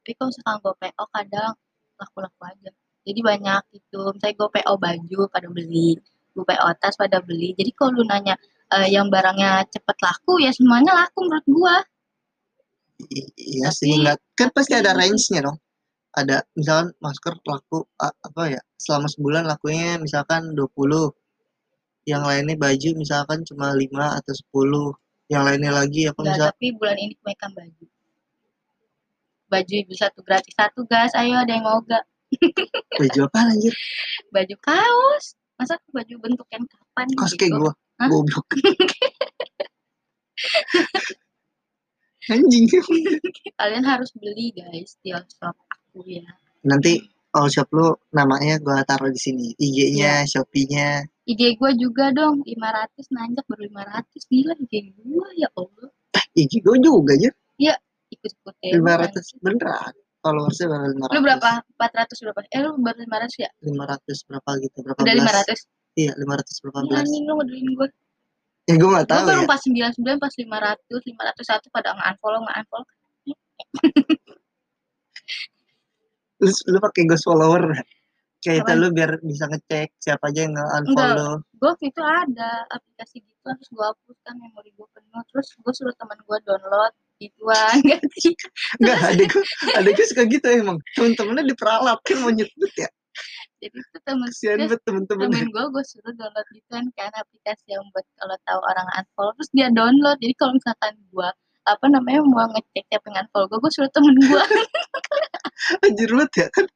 Tapi 0.00 0.10
kalau 0.14 0.28
misalkan 0.30 0.56
gue 0.58 0.74
PO 0.76 1.04
kadang 1.10 1.52
laku-laku 1.98 2.42
aja. 2.44 2.70
Jadi 3.06 3.20
banyak 3.22 3.62
gitu. 3.72 4.00
Misalnya 4.14 4.34
gue 4.38 4.48
PO 4.60 4.72
baju 4.76 5.18
pada 5.30 5.48
beli. 5.50 5.96
Gue 6.34 6.44
PO 6.44 6.66
tas 6.80 6.94
pada 6.98 7.18
beli. 7.22 7.54
Jadi 7.56 7.70
kalau 7.72 7.96
lu 7.96 8.04
nanya 8.06 8.34
eh, 8.74 8.88
yang 8.90 9.06
barangnya 9.08 9.62
cepet 9.70 9.96
laku 10.02 10.42
ya 10.42 10.50
semuanya 10.50 10.92
laku 11.06 11.22
menurut 11.26 11.46
gua. 11.46 11.76
I- 13.12 13.32
iya 13.36 13.68
sih 13.68 13.92
nggak 13.92 14.16
kan 14.32 14.48
pasti 14.56 14.72
ada 14.72 14.96
range-nya 14.96 15.44
dong 15.44 15.60
ada 16.16 16.40
misalkan 16.56 16.96
masker 16.96 17.36
laku 17.44 17.84
apa 18.00 18.56
ya 18.56 18.60
selama 18.80 19.04
sebulan 19.12 19.44
lakunya 19.44 20.00
misalkan 20.00 20.56
20 20.56 21.12
yang 22.08 22.24
lainnya 22.24 22.56
baju 22.56 22.88
misalkan 22.96 23.44
cuma 23.44 23.76
5 23.76 24.16
atau 24.16 24.32
10 24.32 24.96
yang 25.28 25.44
lainnya 25.44 25.76
lagi 25.76 26.08
apa 26.08 26.24
Enggak, 26.24 26.34
misal 26.40 26.48
tapi 26.56 26.66
bulan 26.72 26.96
ini 26.96 27.12
kebanyakan 27.20 27.50
baju. 27.52 27.84
Baju 29.46 29.74
beli 29.86 29.96
satu 29.96 30.20
gratis 30.20 30.54
satu 30.54 30.82
guys. 30.84 31.14
Ayo 31.14 31.38
ada 31.38 31.52
yang 31.52 31.62
mau 31.62 31.78
gak? 31.82 32.02
baju 33.00 33.20
apa 33.30 33.38
anjir 33.48 33.74
Baju 34.28 34.54
kaos. 34.58 35.38
Masa 35.56 35.78
baju 35.88 36.14
bentuk 36.20 36.44
yang 36.52 36.66
kapan 36.66 37.06
kos 37.16 37.32
gitu? 37.32 37.38
kayak 37.40 37.52
gua 37.56 37.72
Hah? 37.96 38.08
goblok 38.12 38.44
anjing 42.28 42.66
Kalian 43.56 43.84
harus 43.86 44.10
beli 44.12 44.52
guys 44.52 44.98
di 45.00 45.14
all 45.14 45.24
shop 45.30 45.56
aku 45.64 46.04
ya. 46.04 46.26
nanti 46.60 47.00
all 47.32 47.48
shop 47.48 47.70
lu 47.72 47.94
namanya 48.12 48.60
gua 48.60 48.84
taruh 48.84 49.08
di 49.08 49.16
sini 49.16 49.54
IG-nya 49.56 50.26
Iya. 50.26 50.28
Shopee-nya 50.28 51.08
IG 51.24 51.56
gue 51.56 51.70
juga 51.80 52.12
dong 52.12 52.44
500 52.44 52.52
nanjak 53.10 53.44
baru 53.48 53.64
500 53.72 54.12
gila 54.28 54.52
IG 54.60 54.74
gue 54.92 55.28
ya 55.38 55.48
Allah 55.56 55.88
IG 56.36 56.52
gua 56.60 56.76
juga 56.76 57.16
aja 57.16 57.30
ikut 58.12 58.32
ikutin 58.32 58.72
500 58.82 59.42
beneran. 59.42 59.94
Followersnya 60.22 60.66
baru 60.66 60.84
500 61.06 61.14
lu 61.14 61.20
berapa? 61.22 61.50
400 61.78 62.24
berapa? 62.26 62.40
Eh 62.50 62.60
lu 62.62 62.70
baru 62.82 62.98
500 63.06 63.44
ya? 63.44 63.50
500 63.62 64.26
berapa 64.26 64.50
gitu 64.62 64.78
berapa 64.82 64.98
udah 65.02 65.14
belas? 65.14 65.46
500 65.94 66.00
iya 66.02 66.12
500 66.18 66.62
berapa 66.62 66.78
ya 66.78 66.86
belas 66.90 67.00
anjing 67.06 67.24
lu 67.24 67.32
ngedelin 67.38 67.68
gue 67.72 67.88
ya 68.66 68.74
gue 68.74 68.90
nggak 68.90 69.06
gue 69.06 69.12
tahu 69.14 69.24
baru 69.26 69.42
ya. 69.42 69.48
499 69.96 70.24
pas 70.24 70.32
500 70.34 71.70
501 71.70 71.74
pada 71.74 71.88
nge-unfollow 71.94 72.40
nge-unfollow. 72.44 72.86
Lu, 76.36 76.52
lu 76.52 76.78
pakai 76.84 77.08
ghost 77.08 77.24
follower 77.24 77.64
kayak 78.44 78.62
itu 78.62 78.72
lu 78.76 78.92
biar 78.92 79.16
bisa 79.24 79.48
ngecek 79.48 79.96
siapa 79.96 80.28
aja 80.28 80.44
yang 80.44 80.52
nge-unfollow. 80.52 81.40
Gue 81.56 81.68
waktu 81.72 81.88
itu 81.88 82.02
ada 82.04 82.68
aplikasi 82.68 83.24
gitu 83.24 83.40
terus 83.40 83.68
gue 83.72 83.80
hapus 83.80 84.18
kan 84.20 84.36
memori 84.36 84.70
gue 84.76 84.86
penuh. 84.92 85.22
Terus 85.32 85.48
gue 85.56 85.72
suruh 85.72 85.96
teman 85.96 86.20
gue 86.20 86.38
download 86.44 86.92
gituan 87.16 87.76
ganti 87.80 88.28
enggak 88.80 88.98
adek 89.12 89.26
gue 89.32 89.44
adek 89.76 89.92
gue 89.96 90.06
suka 90.08 90.22
gitu 90.28 90.46
emang. 90.52 90.78
Temen-temennya 90.96 91.44
diperalat 91.48 91.98
kan 92.04 92.16
mau 92.20 92.32
nyetut 92.32 92.72
ya. 92.76 92.88
Jadi 93.56 93.76
itu 93.80 93.98
temen 94.04 94.28
kasihan 94.28 94.56
terus 94.60 94.68
banget 94.68 94.80
temen-temen 94.84 95.28
temen 95.32 95.48
gue 95.48 95.64
gue 95.72 95.84
suruh 95.88 96.12
download 96.12 96.46
gitu 96.52 96.68
kan 96.68 96.84
kan 96.92 97.10
aplikasi 97.16 97.66
yang 97.72 97.84
buat 97.96 98.04
kalau 98.20 98.36
tahu 98.44 98.60
orang 98.60 98.88
unfollow 99.00 99.32
terus 99.40 99.50
dia 99.56 99.68
download. 99.72 100.16
Jadi 100.20 100.34
kalau 100.36 100.52
misalkan 100.60 100.94
gue 101.08 101.28
apa 101.66 101.86
namanya 101.90 102.20
mau 102.22 102.46
ngecek 102.52 102.84
siapa 102.92 103.06
yang 103.08 103.16
unfollow 103.24 103.46
gue 103.48 103.58
gue 103.64 103.72
suruh 103.72 103.90
temen 103.96 104.14
gue 104.20 104.42
anjir 105.88 106.10
banget 106.12 106.32
ya 106.36 106.46
kan? 106.52 106.66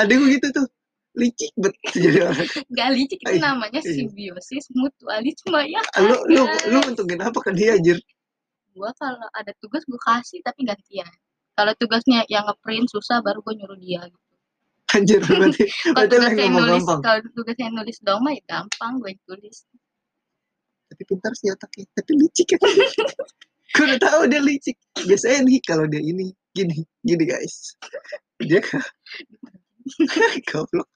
Adek 0.00 0.14
gue 0.16 0.28
gitu 0.40 0.48
tuh. 0.56 0.66
Licik 1.12 1.52
bet 1.60 1.76
jadi 1.92 2.24
orang. 2.24 2.48
Gak 2.72 2.88
licik 2.96 3.20
itu 3.20 3.36
namanya 3.36 3.80
iya. 3.84 3.92
simbiosis 3.92 4.64
mutualisme 4.72 5.60
ya. 5.68 5.84
lu 6.00 6.16
lu 6.32 6.48
lu 6.72 6.80
untungin 6.88 7.20
apa 7.20 7.36
ke 7.36 7.52
dia 7.52 7.76
anjir 7.76 8.00
Gua 8.72 8.90
kalau 8.96 9.28
ada 9.36 9.52
tugas 9.60 9.84
gue 9.84 10.00
kasih 10.00 10.40
tapi 10.40 10.64
gantian. 10.64 11.08
Kalau 11.52 11.72
tugasnya 11.76 12.24
yang 12.32 12.48
ngeprint 12.48 12.88
susah 12.88 13.20
baru 13.20 13.44
gue 13.44 13.54
nyuruh 13.60 13.76
dia 13.76 14.00
gitu. 14.08 14.20
anjir 14.92 15.20
berarti 15.28 15.64
Kalau 15.92 16.08
tugasnya 16.08 16.48
nulis, 16.52 16.84
kalau 16.84 17.20
tugasnya 17.32 17.68
nulis 17.72 17.96
doang 18.04 18.20
mah 18.24 18.32
ya 18.36 18.42
gampang 18.48 19.00
gue 19.00 19.12
tulis. 19.28 19.64
tapi 20.92 21.08
pintar 21.08 21.32
sih 21.32 21.48
otaknya 21.48 21.88
tapi 21.96 22.12
licik. 22.20 22.52
Ya 22.52 22.58
gue 23.72 23.84
udah 23.88 24.00
tahu 24.00 24.20
dia 24.28 24.40
licik. 24.44 24.76
Biasanya 25.08 25.48
nih 25.48 25.60
kalau 25.64 25.88
dia 25.88 26.04
ini 26.04 26.36
gini 26.52 26.84
gini 27.00 27.24
guys. 27.24 27.76
Dia 28.36 28.60
goblok. 30.52 30.88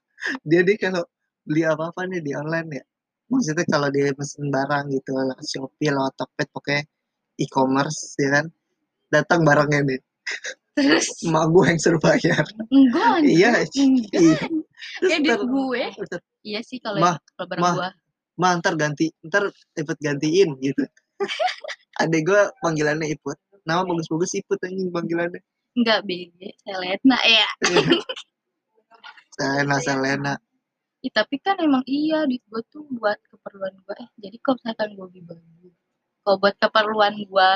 Dia 0.44 0.60
nih 0.60 0.76
kalau 0.76 1.04
beli 1.48 1.64
apa 1.64 1.88
apa 1.88 2.04
nih 2.04 2.20
di 2.20 2.32
online 2.36 2.68
ya. 2.80 2.84
Maksudnya 3.32 3.64
kalau 3.64 3.88
dia 3.88 4.12
pesen 4.12 4.52
barang 4.52 4.84
gitu 4.92 5.10
lewat 5.16 5.40
shopee 5.48 5.88
lewat 5.88 6.14
tokped 6.20 6.48
pokoknya 6.52 6.84
e-commerce 7.36 8.16
ya 8.18 8.40
kan? 8.40 8.46
Datang 9.08 9.44
barangnya 9.44 9.80
nih. 9.86 10.00
Terus? 10.76 11.24
Emak 11.24 11.44
gue 11.56 11.64
yang 11.72 11.80
suruh 11.80 12.02
bayar. 12.02 12.44
Enggak 12.68 13.24
iya 13.24 13.50
iya 14.12 14.36
Ya 15.08 15.16
duit 15.24 15.40
gue. 15.40 15.82
ntar, 16.04 16.20
Iya 16.44 16.60
sih 16.60 16.78
kalau 16.78 17.00
kalau 17.32 17.46
barang 17.48 17.64
mah. 17.64 17.74
gua. 17.74 17.90
Ma 18.36 18.48
ntar 18.60 18.76
ganti 18.76 19.08
ntar 19.24 19.48
Iput 19.72 19.96
gantiin 19.96 20.52
gitu. 20.60 20.84
Adek 22.04 22.28
gue 22.28 22.40
panggilannya 22.60 23.08
Iput. 23.08 23.40
Nama 23.64 23.82
bagus-bagus 23.82 24.36
Iput 24.36 24.60
anjing 24.60 24.92
panggilannya. 24.92 25.40
Enggak 25.76 26.04
BG, 26.04 26.40
Selena 26.60 27.18
ya. 27.24 27.48
Selena 29.32 29.76
Selena 29.80 30.34
Ih, 31.04 31.12
tapi 31.12 31.36
kan 31.38 31.54
emang 31.60 31.84
iya 31.86 32.24
duit 32.26 32.42
gue 32.48 32.62
tuh 32.66 32.82
buat 32.90 33.20
keperluan 33.30 33.76
gue 33.78 33.94
eh 34.00 34.08
jadi 34.18 34.36
kalau 34.42 34.56
misalkan 34.58 34.88
gue 34.96 35.06
baju 35.22 35.65
kalau 36.26 36.36
buat 36.36 36.54
keperluan 36.58 37.14
gue 37.22 37.50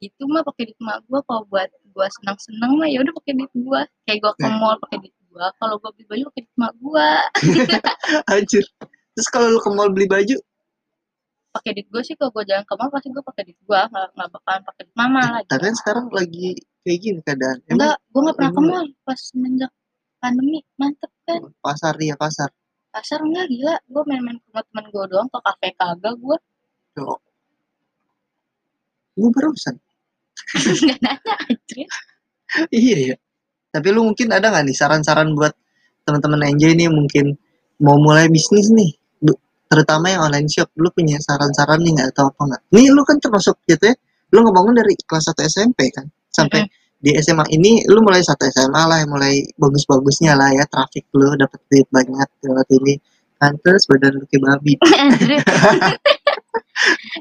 itu 0.00 0.22
mah 0.28 0.44
pakai 0.44 0.68
duit 0.68 0.80
mak 0.80 1.00
gue 1.04 1.20
kalau 1.24 1.42
buat 1.48 1.68
gue 1.72 2.06
senang 2.20 2.36
senang 2.36 2.76
mah 2.76 2.84
ya 2.84 3.00
udah 3.00 3.12
pakai 3.16 3.32
duit 3.32 3.52
gue 3.52 3.80
kayak 4.04 4.18
gue 4.20 4.32
ke 4.36 4.44
Eh. 4.44 4.52
mall 4.60 4.76
pakai 4.78 4.98
duit 5.00 5.16
gue 5.16 5.46
kalau 5.56 5.74
gue 5.76 5.90
beli 5.92 6.04
baju 6.06 6.22
pakai 6.28 6.40
duit 6.44 6.56
mak 6.56 6.72
gue 6.76 7.08
anjir. 8.36 8.64
Terus 9.10 9.28
kalau 9.28 9.46
lu 9.48 9.58
ke 9.58 9.70
mall 9.70 9.88
beli 9.88 10.04
baju? 10.04 10.36
Pakai 11.50 11.70
duit 11.74 11.88
gue 11.88 12.02
sih. 12.02 12.14
Kalau 12.14 12.30
gue 12.30 12.44
jalan 12.44 12.62
ke 12.62 12.74
mall 12.76 12.90
pasti 12.90 13.08
gue 13.08 13.24
pakai 13.24 13.42
duit 13.42 13.58
gue 13.58 13.80
nggak 13.80 14.06
nggak 14.14 14.28
bakalan 14.30 14.62
pakai 14.68 14.82
duit 14.84 14.96
mama 14.96 15.22
lagi. 15.40 15.46
tapi 15.48 15.64
kan 15.66 15.76
sekarang 15.80 16.06
lagi 16.12 16.46
kayak 16.80 16.98
gini 17.00 17.20
keadaan. 17.20 17.56
Enggak 17.66 17.96
gue 18.04 18.20
nggak 18.20 18.36
pernah 18.36 18.52
ke 18.52 18.60
mall 18.62 18.86
pas 19.02 19.18
semenjak 19.18 19.72
pandemi. 20.16 20.58
Mantep 20.76 21.10
kan? 21.24 21.40
Pasar 21.60 21.94
ya 21.98 22.14
pasar. 22.14 22.48
Pasar 22.90 23.20
enggak 23.20 23.46
gila. 23.48 23.74
Gue 23.86 24.02
main-main 24.06 24.38
ke 24.38 24.48
temen 24.52 24.84
gue 24.88 25.04
doang. 25.08 25.28
Ke 25.28 25.38
kafe 25.42 25.68
kagak 25.74 26.14
gue 26.16 26.36
Yo. 26.98 27.18
Gue 29.16 29.30
barusan. 29.32 29.74
Nggak 30.84 30.98
nanya 31.02 31.34
aja 31.46 31.84
iya 32.74 32.96
ya 33.12 33.16
tapi 33.70 33.94
lu 33.94 34.02
mungkin 34.02 34.34
ada 34.34 34.50
nggak 34.50 34.66
nih 34.66 34.76
saran-saran 34.76 35.30
buat 35.38 35.54
teman-teman 36.02 36.50
enjoy 36.50 36.74
nih 36.74 36.90
mungkin 36.90 37.38
mau 37.78 37.96
mulai 38.02 38.26
bisnis 38.26 38.66
nih? 38.74 38.90
Terutama 39.70 40.10
yang 40.10 40.26
online 40.26 40.50
shop. 40.50 40.74
Lu 40.74 40.90
punya 40.90 41.22
saran-saran 41.22 41.78
nih 41.86 41.94
nggak 41.94 42.08
atau 42.10 42.34
apa 42.34 42.42
nggak? 42.50 42.62
Nih 42.74 42.90
lu 42.90 43.06
kan 43.06 43.22
termasuk 43.22 43.62
gitu 43.70 43.86
ya. 43.86 43.94
Lu 44.34 44.42
ngebangun 44.42 44.74
dari 44.74 44.98
kelas 44.98 45.30
1 45.30 45.46
SMP 45.46 45.94
kan? 45.94 46.10
Sampai 46.34 46.66
di 46.98 47.14
SMA 47.22 47.46
ini 47.54 47.86
lu 47.86 48.02
mulai 48.02 48.20
satu 48.20 48.50
SMA 48.50 48.82
lah 48.90 48.98
mulai 49.06 49.38
bagus-bagusnya 49.54 50.34
lah 50.34 50.50
ya. 50.50 50.66
Traffic 50.66 51.06
lu 51.14 51.30
dapet 51.38 51.62
duit 51.70 51.86
banyak 51.94 52.28
lewat 52.42 52.66
ini. 52.74 52.98
Kan 53.38 53.54
terus 53.62 53.86
badan 53.86 54.18
lu 54.18 54.26
kayak 54.26 54.42
babi. 54.42 54.74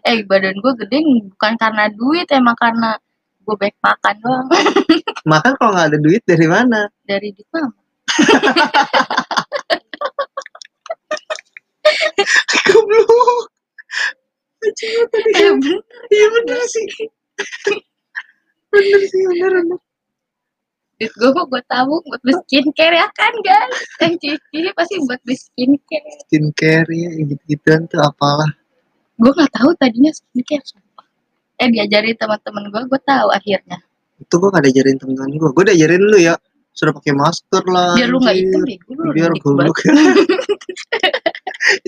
eh 0.08 0.24
badan 0.26 0.56
gue 0.58 0.74
gede 0.86 0.98
bukan 1.34 1.54
karena 1.60 1.86
duit 1.92 2.28
emang 2.32 2.56
karena 2.56 2.96
gue 3.50 3.56
baik 3.58 3.78
makan 3.82 4.16
doang. 4.22 4.46
Makan 5.32 5.52
kalau 5.58 5.74
nggak 5.74 5.90
ada 5.90 5.98
duit 5.98 6.22
dari 6.22 6.46
mana? 6.46 6.86
Dari 7.02 7.34
duit 7.34 7.50
mama. 7.50 7.74
Goblok. 12.70 13.50
Eh 14.62 15.50
bener. 15.50 15.82
Iya 16.14 16.28
bener 16.30 16.62
sih. 16.70 16.86
Bener 18.70 19.02
sih 19.10 19.24
bener 19.34 19.52
bener. 19.66 19.80
Duit 21.02 21.14
gue 21.18 21.30
kok 21.34 21.48
gue 21.50 21.62
tabung 21.66 22.06
buat 22.06 22.22
beli 22.22 22.38
skincare 22.46 23.02
ya 23.02 23.10
kan 23.18 23.34
guys? 23.42 23.82
Yang 23.98 24.14
cici 24.22 24.70
pasti 24.78 25.02
buat 25.10 25.18
beli 25.26 25.38
skincare. 25.42 26.12
Skincare 26.30 26.92
ya 26.94 27.10
gitu-gituan 27.18 27.90
tuh 27.90 28.04
apalah 28.06 28.59
gue 29.20 29.32
nggak 29.36 29.52
tahu 29.52 29.70
tadinya 29.76 30.12
skincare 30.16 30.64
eh 31.60 31.68
diajarin 31.68 32.16
teman-teman 32.16 32.72
gue 32.72 32.82
gue 32.88 33.02
tahu 33.04 33.28
akhirnya. 33.36 33.84
Itu 34.20 34.36
gua 34.36 34.52
gak 34.52 34.68
diajarin 34.68 35.00
temen-temen 35.00 35.40
gua. 35.40 35.50
Gua 35.56 35.64
diajarin 35.72 36.04
lu 36.04 36.20
ya 36.20 36.36
sudah 36.76 36.92
pakai 36.96 37.12
masker 37.12 37.64
lah 37.68 37.92
biar 38.00 38.08
lu 38.08 38.24
nggak 38.24 38.36
hitam 38.40 38.64
lu 38.64 39.12
biar 39.12 39.36
goblok 39.44 39.84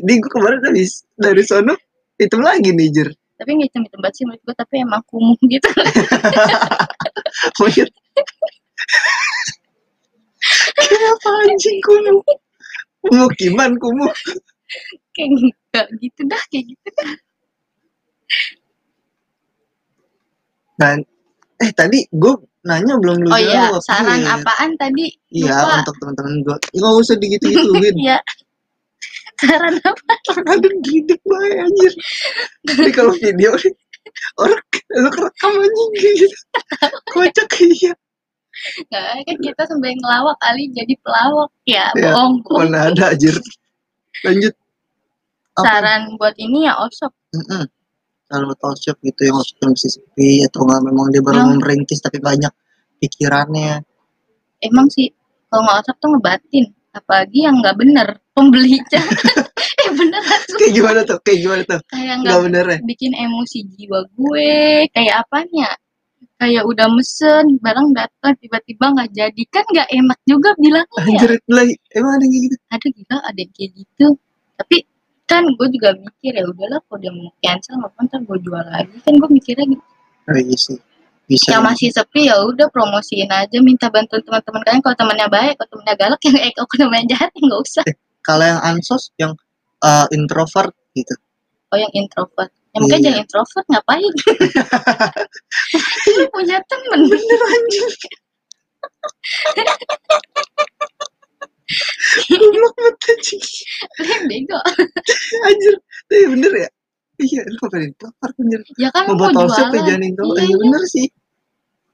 ini 0.03 0.19
gua 0.19 0.31
kemarin 0.35 0.59
habis 0.67 1.07
dari 1.15 1.39
sono 1.47 1.79
hitam 2.19 2.43
lagi 2.43 2.75
nih 2.75 2.91
jir 2.91 3.07
tapi 3.39 3.55
nggak 3.55 3.71
hitam 3.71 3.87
hitam 3.87 4.03
banget 4.03 4.19
sih 4.19 4.27
menurut 4.27 4.43
gue 4.45 4.53
tapi 4.53 4.85
emang 4.85 5.01
kumuh 5.09 5.33
gitu. 5.49 5.65
Monyet 7.57 7.89
kenapa 10.77 11.29
anjing 11.49 11.79
kumuh. 11.81 12.21
Pemukiman 13.01 13.71
kumuh 13.81 14.13
kayak 15.11 15.29
nggak 15.31 15.87
gitu 15.99 16.21
dah 16.25 16.43
kayak 16.47 16.65
gitu 16.67 16.89
dan 20.77 20.97
eh 21.59 21.71
tadi 21.71 22.07
gua 22.11 22.33
nanya 22.61 22.93
belum 22.97 23.25
lu 23.25 23.29
oh 23.29 23.37
iya 23.37 23.69
jawab 23.69 23.81
saran 23.83 24.21
Iya. 24.21 24.37
apaan 24.37 24.71
tadi 24.77 25.05
iya 25.29 25.57
Lupa. 25.57 25.75
untuk 25.81 25.95
teman-teman 25.99 26.33
gua 26.41 26.55
nggak 26.71 26.93
usah 26.97 27.15
digitu-gituin 27.17 27.95
Iya. 28.05 28.17
Saran 29.41 29.73
apa? 29.81 30.13
ada 30.45 30.69
gidek 30.85 31.17
banget 31.25 31.53
anjir 31.59 31.93
jadi 32.63 32.91
kalau 32.93 33.13
video 33.17 33.51
nih 33.57 33.73
orang 34.37 34.61
lu 34.93 35.09
kerekam 35.09 35.51
anjing 35.57 35.91
gitu 35.97 36.37
kocak 37.09 37.49
iya 37.61 37.93
Nggak, 38.91 39.03
kan 39.25 39.37
kita 39.41 39.61
sampai 39.65 39.95
ngelawak 39.97 40.35
kali 40.37 40.67
jadi 40.75 40.93
pelawak 41.01 41.49
ya, 41.65 41.87
Ya, 41.97 42.11
bohong. 42.13 42.43
bohong. 42.45 42.67
mana 42.69 42.91
ada 42.93 43.15
anjir 43.15 43.33
lanjut 44.21 44.53
Apa? 45.51 45.63
Saran 45.67 46.01
buat 46.15 46.35
ini 46.39 46.67
ya 46.67 46.79
Osop. 46.79 47.11
Mm-mm. 47.35 47.67
kalau 48.31 48.55
talk 48.55 48.79
shop 48.79 48.95
gitu 49.03 49.27
yang 49.27 49.35
maksudnya 49.35 49.75
masih 49.75 49.91
sepi 49.91 50.39
atau 50.47 50.63
nggak 50.63 50.81
memang 50.87 51.11
dia 51.11 51.19
baru 51.19 51.43
Yang- 51.43 51.47
mau 51.51 51.59
merintis 51.59 51.99
tapi 51.99 52.23
banyak 52.23 52.47
pikirannya 53.03 53.83
Emang 54.63 54.87
sih 54.87 55.11
kalau 55.51 55.67
nggak 55.67 55.77
Osop 55.83 55.97
tuh 55.99 56.09
ngebatin. 56.15 56.65
Apalagi 56.91 57.39
yang 57.47 57.55
nggak 57.59 57.75
bener 57.75 58.07
pembelinya. 58.31 59.01
eh 59.83 59.91
bener 59.95 60.21
tuh. 60.47 60.57
kayak 60.59 60.71
gimana 60.75 60.99
tuh 61.03 61.17
kayak 61.23 61.39
gimana 61.43 61.61
tuh 61.63 61.79
Kayak 61.87 62.15
nggak 62.23 62.39
bener 62.47 62.65
ya 62.67 62.79
bikin 62.83 63.11
emosi 63.15 63.57
jiwa 63.75 63.99
gue. 64.15 64.51
Kayak 64.91 65.27
apanya? 65.27 65.69
Kayak 66.35 66.63
udah 66.65 66.87
mesen, 66.89 67.57
barang 67.59 67.87
datang 67.93 68.33
tiba-tiba 68.39 68.85
nggak 68.95 69.09
jadi 69.11 69.43
kan 69.51 69.65
nggak 69.71 69.89
enak 69.91 70.19
juga 70.25 70.49
bilangnya 70.57 71.01
ya. 71.03 71.09
anjir 71.19 71.31
emang 71.93 72.11
ada 72.17 72.25
yang 72.25 72.43
gitu 72.45 72.55
ada 72.69 72.87
gila 72.87 73.17
ada 73.27 73.39
yang 73.39 73.51
kayak 73.53 73.71
gitu 73.77 74.05
tapi 74.57 74.77
kan 75.31 75.47
gue 75.47 75.67
juga 75.71 75.95
mikir 75.95 76.35
ya 76.35 76.43
udahlah 76.43 76.83
kalau 76.91 76.99
dia 76.99 77.11
mau 77.15 77.31
cancel 77.39 77.79
nggak 77.79 77.91
apa 77.95 77.99
ntar 78.11 78.19
gue 78.27 78.37
jual 78.43 78.65
lagi. 78.67 78.95
Kan 79.07 79.15
gue 79.15 79.29
mikirnya 79.31 79.65
gitu 79.71 79.83
oh, 80.27 80.35
iya 80.35 80.57
sih. 80.59 80.75
Bisa 81.31 81.55
yang 81.55 81.63
masih 81.63 81.87
sepi 81.95 82.27
ya 82.27 82.43
udah 82.43 82.67
promosiin 82.67 83.31
aja 83.31 83.55
minta 83.63 83.87
bantuan 83.87 84.19
teman-teman 84.19 84.59
kalian. 84.67 84.83
Kalau 84.83 84.97
temannya 84.99 85.27
baik 85.31 85.55
kalau 85.55 85.69
temannya 85.71 85.95
galak 85.95 86.19
yang 86.27 86.35
eh 86.43 86.51
kalau 86.51 86.67
temannya 86.75 87.07
jahat 87.15 87.31
ya 87.31 87.41
nggak 87.47 87.61
usah. 87.63 87.83
Kalau 88.27 88.43
yang 88.43 88.59
ansos 88.59 89.15
yang 89.15 89.31
uh, 89.79 90.11
introvert 90.11 90.75
gitu. 90.91 91.15
Oh 91.71 91.79
yang 91.79 91.87
introvert. 91.95 92.51
Ya 92.75 92.83
mungkin 92.83 92.99
Iya. 92.99 93.05
jangan 93.07 93.19
introvert 93.23 93.65
ngapain? 93.71 94.11
Punya 96.35 96.59
temen. 96.67 96.99
Bener 97.07 97.39
anjing 97.47 97.91
goblok 102.29 102.73
banget 102.77 102.95
anjing 103.11 103.41
Lu 104.01 104.15
bego 104.27 104.59
anjir. 105.47 105.75
Tapi 106.09 106.23
bener 106.35 106.53
ya? 106.53 106.69
Iya 107.21 107.41
lu 107.45 107.57
ngapain 107.61 107.83
introvert 107.85 108.35
bener 108.39 108.59
ya 108.81 108.89
kan 108.89 109.03
mau 109.05 109.15
buat 109.19 109.31
talk 109.37 109.49
shop 109.53 109.69
ya 109.77 109.81
jangan 109.93 110.03
introvert 110.09 110.37
Iya, 110.37 110.43
iya 110.43 110.49
iya. 110.49 110.61
bener 110.61 110.83
sih. 110.89 111.07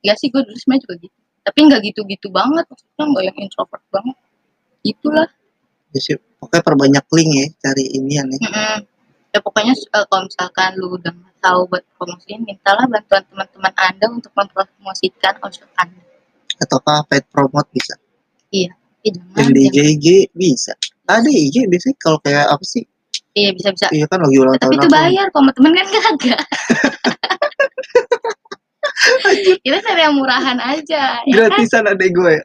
Ya 0.05 0.13
sih 0.15 0.27
gue 0.31 0.41
dulu 0.41 0.55
sebenarnya 0.55 0.84
juga 0.88 0.96
gitu. 1.03 1.17
Tapi 1.43 1.60
nggak 1.67 1.81
gitu-gitu 1.91 2.27
banget. 2.31 2.65
Maksudnya 2.67 3.03
nggak 3.12 3.24
yang 3.27 3.38
introvert 3.39 3.84
banget. 3.91 4.17
Itulah. 4.84 5.27
Ya 5.91 6.00
sih 6.00 6.15
pokoknya 6.39 6.63
perbanyak 6.63 7.05
link 7.12 7.31
ya 7.36 7.48
cari 7.67 7.84
ini 7.91 8.12
ya. 8.15 8.24
Nih 8.24 8.39
Mm-mm. 8.39 8.77
Ya 9.36 9.39
pokoknya 9.43 9.74
eh, 9.75 10.05
kalau 10.07 10.24
misalkan 10.25 10.72
lu 10.79 10.96
udah 10.96 11.13
tahu 11.38 11.69
buat 11.69 11.84
promosiin, 12.00 12.41
mintalah 12.41 12.88
bantuan 12.89 13.22
teman-teman 13.29 13.74
Anda 13.77 14.05
untuk 14.10 14.31
mempromosikan 14.34 15.38
ojek 15.43 15.67
Anda. 15.77 16.01
atau 16.57 16.81
paid 16.81 17.22
promote 17.29 17.69
bisa. 17.69 17.93
Ih, 18.50 18.65
jangan, 19.13 19.37
yang 19.37 19.49
di. 19.53 19.61
IG 19.69 19.77
IG 19.97 20.07
bisa. 20.35 20.73
Ada 21.07 21.29
IG 21.29 21.55
biasanya 21.71 21.95
kalau 22.03 22.19
kayak 22.23 22.45
apa 22.51 22.63
sih? 22.65 22.83
Iya 23.37 23.53
bisa 23.53 23.69
bisa 23.69 23.85
iya 23.93 24.09
kan 24.09 24.17
lagi 24.17 24.37
ulang 24.41 24.57
tapi 24.57 24.73
tahun 24.73 24.81
itu 24.81 24.87
apa? 24.89 24.97
bayar 24.97 25.25
sama 25.29 25.51
temen 25.53 25.71
kan 25.77 25.87
kagak. 25.93 26.41
Kita 29.61 29.77
cari 29.85 30.01
yang 30.01 30.15
murahan 30.17 30.57
aja 30.57 31.21
ya 31.21 31.33
kan? 31.37 31.53
Gratisan 31.53 31.85
adek 31.85 32.17
gue. 32.17 32.35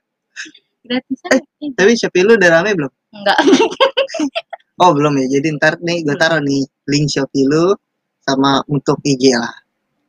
Gratisan 0.85 1.31
eh, 1.33 1.73
tapi 1.73 1.97
Shopee 1.97 2.23
lu 2.28 2.37
udah 2.37 2.50
rame 2.61 2.76
belum? 2.76 2.92
Enggak. 3.16 3.38
Oh 4.81 4.90
belum 4.90 5.14
ya. 5.14 5.38
Jadi 5.38 5.54
ntar 5.61 5.78
nih 5.78 6.02
gue 6.02 6.16
taruh 6.19 6.42
nih 6.42 6.66
link 6.90 7.07
Shopee 7.07 7.47
lu 7.47 7.76
sama 8.26 8.64
untuk 8.66 8.99
IG 9.07 9.31
lah. 9.37 9.54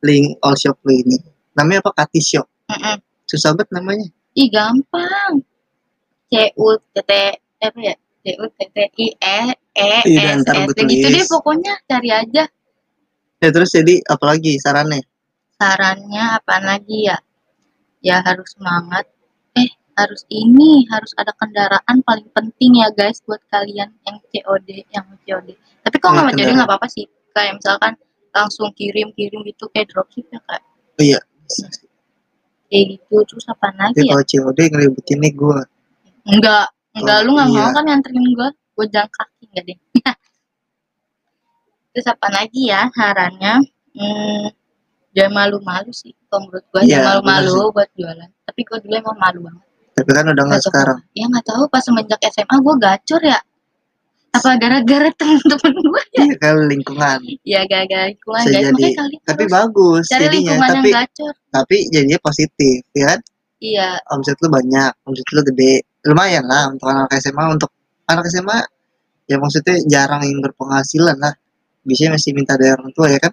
Link 0.02 0.36
all 0.42 0.58
shop 0.58 0.82
lu 0.82 0.98
ini. 0.98 1.16
Namanya 1.54 1.84
apa? 1.86 2.02
Kati 2.02 2.18
Shop. 2.18 2.44
Susah 3.24 3.54
banget 3.54 3.70
namanya. 3.70 4.08
Ih 4.34 4.50
gampang 4.50 5.46
C 6.34 6.50
U 6.58 6.66
T 6.90 6.96
T 6.98 7.12
apa 7.62 7.78
ya? 7.78 7.94
C 7.94 8.34
U 8.34 8.46
T 8.50 8.58
T 8.66 8.76
I 8.90 9.06
E 9.14 9.38
E 9.74 9.90
Iya, 10.02 10.34
S 10.34 10.42
ntar 10.42 10.66
S 10.66 10.74
gitu 10.74 11.06
deh 11.06 11.24
pokoknya 11.30 11.78
cari 11.86 12.10
aja. 12.10 12.44
Ya 13.38 13.48
terus 13.52 13.70
jadi 13.70 14.02
apalagi 14.10 14.58
sarannya? 14.58 15.06
Sarannya 15.54 16.24
apa 16.42 16.58
lagi 16.58 17.06
ya? 17.06 17.18
Ya 18.02 18.18
harus 18.20 18.50
semangat. 18.52 19.06
Eh 19.54 19.70
harus 19.94 20.26
ini 20.26 20.82
harus 20.90 21.14
ada 21.14 21.30
kendaraan 21.38 22.02
paling 22.02 22.26
penting 22.34 22.82
ya 22.82 22.90
guys 22.90 23.22
buat 23.22 23.38
kalian 23.46 23.94
yang 24.02 24.18
COD 24.26 24.68
yang 24.90 25.06
COD 25.22 25.54
tapi 25.84 25.94
nggak 26.00 26.10
Iya, 26.10 26.18
mau 26.18 26.26
COD 26.26 26.34
kendaraan. 26.34 26.56
nggak 26.58 26.68
apa-apa 26.68 26.88
sih? 26.90 27.06
Kayak 27.30 27.62
misalkan 27.62 27.92
langsung 28.34 28.68
kirim 28.74 29.14
kirim 29.14 29.46
gitu 29.46 29.70
kayak 29.70 29.94
dropship 29.94 30.26
ya 30.34 30.40
kayak 30.42 30.64
iya 30.98 31.18
kayak 32.66 32.84
gitu. 32.98 33.16
Terus 33.28 33.44
apa 33.46 33.68
lagi 33.78 33.94
tapi 33.94 34.08
ya? 34.08 34.12
kalau 34.16 34.24
COD 34.26 34.58
ngeribetin 34.72 35.18
nih 35.22 35.32
gue 35.36 35.58
enggak 36.28 36.66
enggak. 36.96 37.16
Oh, 37.20 37.22
lu 37.26 37.30
nggak 37.36 37.48
iya. 37.50 37.62
mau 37.62 37.70
kan 37.74 37.84
nganterin 37.84 38.26
gua? 38.36 38.48
Gua 38.74 38.86
jalan 38.90 39.10
kaki 39.10 39.44
enggak 39.50 39.64
deh 39.70 39.78
terus 41.94 42.10
apa 42.10 42.26
lagi 42.26 42.66
ya 42.66 42.90
sarannya? 42.90 43.62
Hmm, 43.94 44.50
jangan 45.14 45.30
malu-malu 45.30 45.94
sih. 45.94 46.10
Kalau 46.26 46.50
menurut 46.50 46.66
gua 46.74 46.82
Iya, 46.82 46.90
jangan 46.98 47.22
malu-malu 47.22 47.70
buat 47.70 47.88
jualan. 47.94 48.30
Tapi 48.42 48.60
gua 48.66 48.78
dulu 48.82 48.94
emang 48.98 49.16
malu 49.22 49.38
banget. 49.46 49.64
Tapi 49.94 50.10
kan 50.10 50.26
udah 50.26 50.44
nggak 50.50 50.62
sekarang. 50.66 50.98
ya 51.14 51.24
nggak 51.30 51.46
tahu 51.46 51.62
pas 51.70 51.82
semenjak 51.86 52.18
SMA 52.34 52.56
gua 52.58 52.74
gacor 52.82 53.22
ya. 53.22 53.38
Apa 54.34 54.58
gara-gara 54.58 55.08
temen-temen 55.22 55.72
gua 55.86 56.02
iya 56.18 56.34
kan 56.42 56.54
lingkungan. 56.66 57.18
Ya 57.46 57.60
gara-gara 57.70 58.10
lingkungan. 58.10 58.42
Bisa 58.42 58.50
guys 58.50 58.66
jadi. 58.74 58.84
kalian 58.98 59.22
tapi 59.22 59.44
bagus 59.46 60.04
cari 60.10 60.18
jadinya. 60.18 60.34
lingkungan 60.34 60.66
tapi 60.66 60.88
yang 60.90 60.98
gacor. 60.98 61.34
tapi 61.54 61.76
jadinya 61.94 62.18
positif 62.18 62.78
ya 62.90 63.04
kan? 63.14 63.20
Iya. 63.62 63.88
Omset 64.10 64.36
lu 64.42 64.48
banyak 64.50 64.90
omset 65.06 65.28
lu 65.30 65.40
gede 65.46 65.86
lumayan 66.04 66.44
lah 66.44 66.68
untuk 66.68 66.86
anak 66.92 67.10
SMA 67.16 67.44
untuk 67.48 67.70
anak 68.08 68.24
SMA 68.28 68.58
ya 69.24 69.36
maksudnya 69.40 69.80
jarang 69.88 70.22
yang 70.24 70.40
berpenghasilan 70.44 71.16
lah. 71.16 71.34
Biasanya 71.84 72.16
masih 72.16 72.32
minta 72.32 72.56
dari 72.56 72.72
orang 72.72 72.92
tua 72.96 73.12
ya 73.12 73.20
kan? 73.20 73.32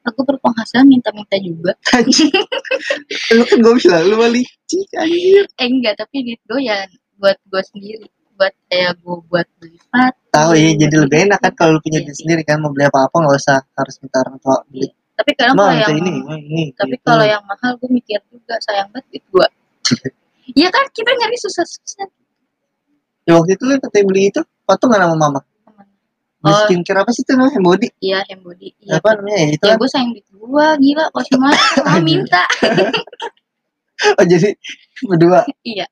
Aku 0.00 0.24
berpenghasilan 0.24 0.88
minta-minta 0.88 1.36
juga. 1.38 1.76
Lu 3.36 3.44
kan 3.44 3.58
gue 3.60 3.74
bilang 3.76 4.04
lu 4.08 4.16
cik 4.64 4.90
anjir. 4.96 5.44
Eh 5.60 5.68
enggak 5.68 6.00
tapi 6.00 6.24
duit 6.24 6.40
gue 6.48 6.60
ya 6.64 6.88
buat 7.20 7.36
gue 7.52 7.62
sendiri. 7.68 8.08
Buat 8.40 8.56
kayak 8.72 8.96
gue 9.04 9.16
buat 9.28 9.46
beli 9.60 9.76
sepatu. 9.76 10.18
Tahu 10.32 10.50
ya 10.56 10.72
jadi 10.72 10.94
buat 10.96 11.04
lebih 11.04 11.18
enak 11.28 11.38
kan 11.44 11.52
kalau 11.52 11.76
lu 11.76 11.80
punya 11.84 12.00
Iya 12.00 12.06
duit 12.08 12.16
sih. 12.16 12.24
sendiri 12.24 12.42
kan 12.48 12.64
mau 12.64 12.72
beli 12.72 12.88
apa 12.88 12.98
apa 13.04 13.12
nggak 13.12 13.36
usah 13.36 13.58
harus 13.76 13.94
minta 14.00 14.16
orang 14.24 14.36
tua 14.40 14.56
beli. 14.72 14.88
Tapi 15.20 15.30
kadang 15.36 15.54
mau 15.54 15.68
kalau 15.68 15.76
yang 15.84 15.96
ini 16.00 16.10
ini 16.48 16.64
tapi 16.72 16.96
gitu. 16.96 17.04
kalau 17.04 17.24
yang 17.28 17.44
mahal 17.44 17.76
gue 17.76 17.90
mikir 17.92 18.24
juga 18.32 18.56
sayang 18.64 18.88
banget 18.88 19.04
duit 19.12 19.24
gue 19.28 19.46
Iya 20.52 20.68
kan 20.68 20.84
kita 20.90 21.10
nyari 21.12 21.36
susah-susah 21.36 22.08
ya 23.22 23.36
waktu 23.36 23.54
itu 23.54 23.62
lu 23.62 23.76
katanya 23.78 24.04
beli 24.08 24.22
itu 24.28 24.40
patungan 24.64 25.00
sama 25.00 25.16
mama 25.16 25.40
beli 25.40 25.48
Oh. 26.40 26.56
skincare 26.64 27.04
apa 27.04 27.12
sih 27.12 27.20
itu 27.20 27.36
namanya 27.36 27.60
body 27.60 27.88
Iya 28.00 28.24
Hembody. 28.26 28.72
Iya. 28.80 28.96
apa 28.96 29.08
namanya 29.12 29.36
ya 29.36 29.48
itu 29.52 29.60
Ya 29.62 29.70
kan 29.70 29.76
gue 29.76 29.88
sayang 29.92 30.10
duit 30.10 30.24
gue 30.26 30.66
gila 30.80 31.04
kalau 31.12 31.24
cuma 31.28 31.48
mau 31.84 32.00
minta. 32.08 32.42
oh 34.16 34.24
jadi 34.24 34.48
berdua 35.04 35.44
iya. 35.62 35.84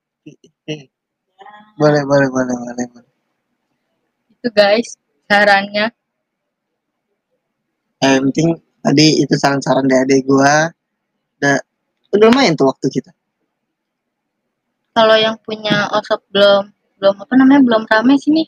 boleh 1.76 2.00
boleh 2.02 2.28
boleh 2.32 2.54
boleh 2.56 2.84
boleh 2.88 3.10
Itu 4.34 4.48
guys 4.50 4.96
sarannya. 5.28 5.92
Eh, 7.98 8.08
yang 8.08 8.24
penting 8.32 8.48
tadi 8.80 9.06
itu 9.20 9.34
saran-saran 9.36 9.84
dari 9.84 10.06
adik 10.08 10.24
gua 10.24 10.72
udah 11.36 11.56
udah 12.08 12.24
lumayan 12.24 12.56
tuh 12.56 12.72
waktu 12.72 12.88
kita 12.88 13.12
Kalau 14.98 15.14
yang 15.14 15.38
punya 15.46 15.86
osop 15.94 16.18
belum 16.34 16.74
belum 16.98 17.14
apa 17.22 17.34
namanya 17.38 17.62
belum 17.62 17.82
rame 17.86 18.18
sini 18.18 18.42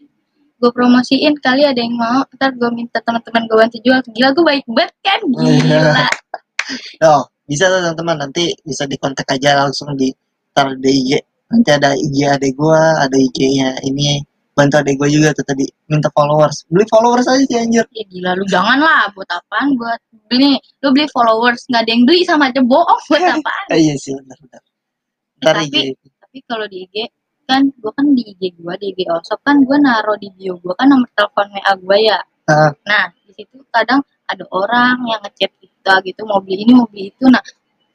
gue 0.58 0.70
promosiin 0.74 1.38
kali 1.38 1.62
ada 1.62 1.78
yang 1.78 1.94
mau 1.94 2.26
ntar 2.34 2.50
gue 2.52 2.66
minta 2.74 2.98
teman-teman 3.00 3.46
gue 3.46 3.56
bantu 3.56 3.78
jual. 3.80 4.02
Gila 4.10 4.28
gue 4.34 4.44
baik 4.44 4.64
banget 4.66 4.92
kan? 5.00 5.20
Gila. 5.30 6.06
Oh 7.02 7.22
bisa 7.46 7.66
tuh 7.66 7.82
teman-teman 7.82 8.26
nanti 8.26 8.54
bisa 8.62 8.86
dikontak 8.86 9.26
aja 9.26 9.58
langsung 9.58 9.90
di 9.94 10.06
taruh 10.50 10.78
di 10.78 10.90
IG 11.02 11.10
nanti 11.50 11.70
ada 11.74 11.90
IG 11.98 12.16
adik 12.30 12.54
gua 12.54 12.94
ada 13.02 13.18
IG-nya 13.18 13.74
ini 13.82 14.22
bantu 14.54 14.78
adik 14.78 14.94
gua 14.94 15.10
juga 15.10 15.34
tuh 15.34 15.42
tadi 15.42 15.66
minta 15.90 16.06
followers. 16.14 16.62
Beli 16.70 16.86
followers 16.86 17.26
aja 17.26 17.42
sih 17.42 17.58
anjir. 17.58 17.82
Ya 17.90 18.04
gila 18.06 18.38
lu 18.38 18.46
jangan 18.46 18.78
lah 18.78 19.10
buat 19.10 19.26
apaan 19.26 19.74
buat 19.74 19.98
beli 20.30 20.54
lu 20.78 20.94
beli 20.94 21.10
followers 21.10 21.66
nggak 21.66 21.82
ada 21.82 21.90
yang 21.90 22.02
beli 22.06 22.22
sama 22.22 22.54
aja 22.54 22.62
bohong 22.62 23.02
buat 23.10 23.22
apaan? 23.34 23.64
Iya 23.74 23.94
sih 23.98 24.14
benar 24.14 24.38
benar 24.46 24.62
ntar 25.42 25.54
tapi- 25.58 25.90
IG 25.90 25.98
tapi 26.30 26.46
kalau 26.46 26.62
di 26.70 26.86
IG 26.86 27.10
kan 27.50 27.66
gue 27.66 27.90
kan 27.90 28.06
di 28.14 28.22
IG 28.22 28.54
gue 28.54 28.74
di 28.78 28.94
IG 28.94 29.10
Osop 29.10 29.42
kan 29.42 29.66
gue 29.66 29.76
naro 29.82 30.14
di 30.14 30.30
bio 30.30 30.54
gue 30.62 30.70
kan 30.78 30.86
nomor 30.86 31.10
telepon 31.18 31.50
WA 31.50 31.72
gue 31.74 31.98
ya. 32.06 32.22
Ah. 32.46 32.70
nah 32.86 33.10
di 33.26 33.34
situ 33.34 33.58
kadang 33.74 33.98
ada 34.30 34.46
orang 34.54 35.02
yang 35.10 35.18
ngechat 35.26 35.50
kita 35.58 35.98
gitu 36.06 36.22
mau 36.30 36.38
beli 36.38 36.62
ini 36.62 36.78
mau 36.78 36.86
beli 36.86 37.10
itu. 37.10 37.26
Nah 37.26 37.42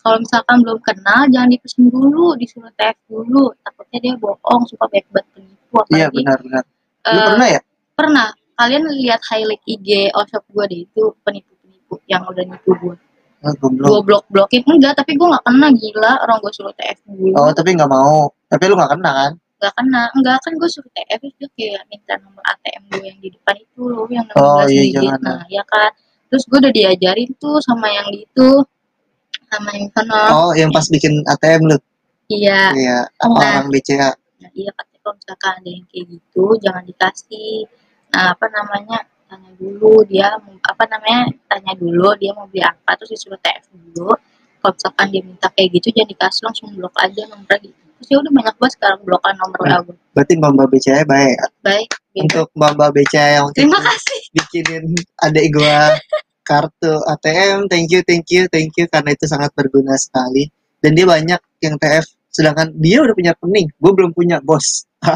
kalau 0.04 0.20
misalkan 0.20 0.68
belum 0.68 0.84
kenal 0.84 1.32
jangan 1.32 1.48
dipesen 1.48 1.88
dulu 1.88 2.36
disuruh 2.36 2.76
tes 2.76 3.00
dulu. 3.08 3.56
Takutnya 3.64 4.04
dia 4.04 4.14
bohong 4.20 4.68
suka 4.68 4.84
baik 4.92 5.08
banget 5.16 5.32
penipu 5.32 5.78
iya 5.96 6.12
apalagi 6.12 6.16
benar 6.20 6.38
benar. 6.44 6.64
Lu 7.08 7.16
eh, 7.16 7.28
pernah 7.32 7.48
ya? 7.48 7.62
pernah. 7.96 8.28
Kalian 8.60 8.84
lihat 9.00 9.22
highlight 9.32 9.64
IG 9.64 10.12
Osop 10.12 10.44
gue 10.52 10.64
deh 10.68 10.80
itu 10.84 11.04
penipu-penipu 11.24 12.04
yang 12.12 12.28
udah 12.28 12.44
nipu 12.44 12.76
gue 12.84 12.96
oh, 13.44 13.54
gue 13.60 14.00
blok 14.06 14.24
blokin 14.30 14.64
enggak 14.64 14.96
tapi 14.96 15.18
gue 15.18 15.28
nggak 15.28 15.44
kena 15.44 15.68
gila. 15.74 16.14
Orang 16.24 16.38
gue 16.40 16.52
suruh 16.54 16.74
TF 16.74 16.98
dulu. 17.04 17.34
Oh 17.36 17.52
tapi 17.52 17.76
nggak 17.76 17.90
mau. 17.90 18.32
Tapi 18.48 18.64
lu 18.66 18.76
nggak 18.78 18.92
kena 18.96 19.12
kan? 19.12 19.32
Nggak 19.60 19.74
kena. 19.76 20.02
Enggak 20.14 20.38
kan 20.40 20.52
gue 20.56 20.70
suruh 20.70 20.92
TF 20.92 21.20
itu 21.22 21.46
kayak 21.54 21.84
minta 21.88 22.14
nomor 22.22 22.44
ATM 22.46 22.82
gue 22.90 23.02
yang 23.04 23.18
di 23.20 23.30
depan 23.32 23.56
itu 23.58 23.82
loh 23.84 24.06
yang 24.08 24.26
16 24.30 24.38
Oh, 24.38 24.64
iya, 24.66 24.82
digit 24.82 24.96
jangan. 24.96 25.20
nah 25.22 25.42
ya 25.48 25.64
kan? 25.66 25.92
Terus 26.30 26.44
gue 26.46 26.58
udah 26.58 26.74
diajarin 26.74 27.30
tuh 27.36 27.58
sama 27.62 27.88
yang 27.88 28.08
di 28.10 28.20
itu 28.24 28.50
sama 29.46 29.70
yang 29.74 29.88
sana. 29.94 30.20
Oh 30.34 30.52
yang 30.54 30.70
pas 30.70 30.88
bikin 30.88 31.22
ATM 31.26 31.62
lu? 31.70 31.78
Iya. 32.26 32.62
Iya 32.74 32.98
apa 33.22 33.38
Nah. 33.38 33.52
orang 33.62 33.70
BCA 33.70 34.10
nah, 34.42 34.50
iya 34.52 34.70
katanya 34.74 35.00
kalau 35.00 35.14
misalkan 35.16 35.52
ada 35.56 35.70
yang 35.70 35.86
kayak 35.86 36.06
gitu 36.10 36.44
jangan 36.58 36.84
dikasih 36.84 37.54
nah 38.10 38.34
apa 38.34 38.46
namanya 38.50 38.98
tanya 39.26 39.52
dulu 39.58 40.06
dia 40.06 40.28
apa 40.62 40.84
namanya 40.86 41.34
tanya 41.50 41.74
dulu 41.78 42.14
dia 42.18 42.32
mau 42.38 42.46
beli 42.50 42.62
apa 42.62 42.96
terus 42.98 43.18
disuruh 43.18 43.40
TF 43.42 43.64
dulu. 43.74 44.14
Kalau 44.62 44.74
misalkan 44.74 45.08
dia 45.14 45.22
minta 45.22 45.48
kayak 45.54 45.70
gitu 45.78 45.88
jangan 45.94 46.10
dikasih 46.10 46.42
langsung 46.46 46.68
blok 46.74 46.96
aja 46.98 47.22
nomornya 47.30 47.58
gitu. 47.62 47.82
Terus 47.96 48.08
ya 48.12 48.18
udah 48.20 48.32
banyak 48.34 48.56
banget 48.60 48.74
sekarang 48.76 49.00
blokan 49.06 49.34
nomor. 49.40 49.58
WA 49.62 49.78
gue 49.82 49.96
berarti 50.16 50.34
mbak 50.38 50.52
mbak 50.56 50.68
BCA 50.74 51.02
baik. 51.06 51.38
Baik 51.62 51.90
beda. 51.90 52.22
untuk 52.24 52.48
mbak 52.56 52.72
mbak 52.76 52.90
BCA 52.96 53.28
yang 53.40 53.48
terima 53.56 53.80
kasih. 53.82 54.20
bikinin 54.36 54.86
adik 55.24 55.46
gua 55.56 55.80
kartu 56.46 56.94
ATM 57.18 57.66
thank 57.72 57.90
you 57.90 58.02
thank 58.06 58.28
you 58.30 58.46
thank 58.52 58.72
you 58.78 58.86
karena 58.92 59.10
itu 59.16 59.26
sangat 59.26 59.52
berguna 59.54 59.96
sekali. 59.98 60.50
Dan 60.80 60.94
dia 60.94 61.06
banyak 61.08 61.42
yang 61.66 61.76
TF 61.82 62.06
sedangkan 62.30 62.74
dia 62.78 63.02
udah 63.02 63.16
punya 63.16 63.32
rekening. 63.34 63.68
Gue 63.80 63.92
belum 63.96 64.12
punya 64.14 64.38
bos. 64.44 64.86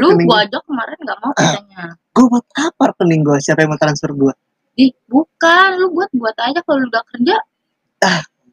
Lu 0.00 0.16
gua 0.24 0.48
ajak 0.48 0.64
kemarin 0.64 0.96
nggak 0.96 1.18
mau 1.20 1.32
katanya 1.36 1.92
gue 2.18 2.26
buat 2.26 2.46
apa 2.58 2.82
rekening 2.90 3.22
gue 3.22 3.38
siapa 3.38 3.62
yang 3.62 3.70
mau 3.70 3.78
transfer 3.78 4.10
gue 4.10 4.34
ih 4.78 4.92
bukan. 5.10 5.68
Lu 5.82 5.86
buat 5.92 6.10
buat 6.14 6.36
aja 6.38 6.62
kalau 6.62 6.86
lu 6.86 6.88
udah 6.88 7.04
kerja. 7.12 7.36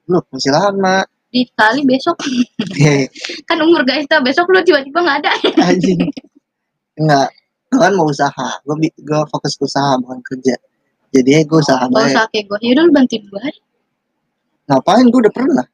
Lu 0.10 0.20
masih 0.34 0.52
lama. 0.52 1.06
Di 1.30 1.44
kali 1.52 1.84
besok 1.84 2.16
Hehe, 2.80 3.12
kan 3.44 3.60
umur 3.60 3.84
guys 3.84 4.08
tuh 4.08 4.24
besok 4.24 4.48
lu 4.56 4.64
tiba-tiba 4.64 5.04
nggak 5.04 5.18
ada. 5.24 5.32
Anjing. 5.68 6.00
Enggak. 6.96 7.30
Gue 7.70 7.80
kan 7.80 7.94
mau 7.94 8.08
usaha. 8.10 8.50
Gue 8.66 8.90
gue 8.90 9.22
fokus 9.30 9.54
ke 9.60 9.64
usaha 9.68 10.00
bukan 10.02 10.20
kerja. 10.26 10.56
Jadi 11.14 11.44
gue 11.46 11.60
usaha 11.60 11.86
nggak 11.86 12.02
baik. 12.02 12.16
usah 12.16 12.26
kayak 12.34 12.46
gue 12.50 12.60
yaudah 12.66 12.84
lu 12.88 12.92
bantuin 12.92 13.24
gue 13.24 13.46
ngapain? 14.66 15.06
Gue 15.14 15.20
udah 15.22 15.34
pernah. 15.36 15.66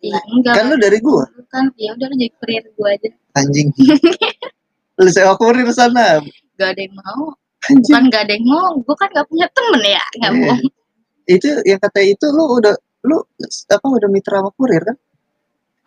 Ih, 0.00 0.14
enggak. 0.38 0.54
Kan 0.56 0.64
lu 0.70 0.76
dari 0.80 0.98
gue 1.02 1.24
kan 1.50 1.64
ya 1.74 1.90
udah 1.92 2.06
lu 2.08 2.14
jadi 2.14 2.32
kurir 2.40 2.64
gue 2.70 2.88
aja. 2.88 3.08
Anjing. 3.36 3.68
Lu 5.00 5.08
saya 5.08 5.32
kurir 5.32 5.64
sana 5.72 6.20
gak 6.60 6.76
ada 6.76 6.82
yang 6.84 6.96
mau. 7.00 7.24
Anjing. 7.64 7.92
Bukan 7.92 8.02
gak 8.12 8.22
ada 8.28 8.32
yang 8.36 8.46
mau 8.46 8.68
gue 8.76 8.96
kan 9.00 9.08
gak 9.16 9.26
punya 9.32 9.46
temen 9.56 9.80
ya 9.84 10.04
nggak 10.20 10.32
Iya. 10.32 10.40
bohong 10.44 10.62
itu 11.30 11.48
yang 11.62 11.78
kata 11.78 12.00
itu 12.02 12.26
lu 12.34 12.44
udah 12.58 12.74
lu 13.06 13.16
apa 13.70 13.86
udah 13.86 14.08
mitra 14.10 14.42
sama 14.42 14.50
kurir 14.58 14.82
kan? 14.82 14.96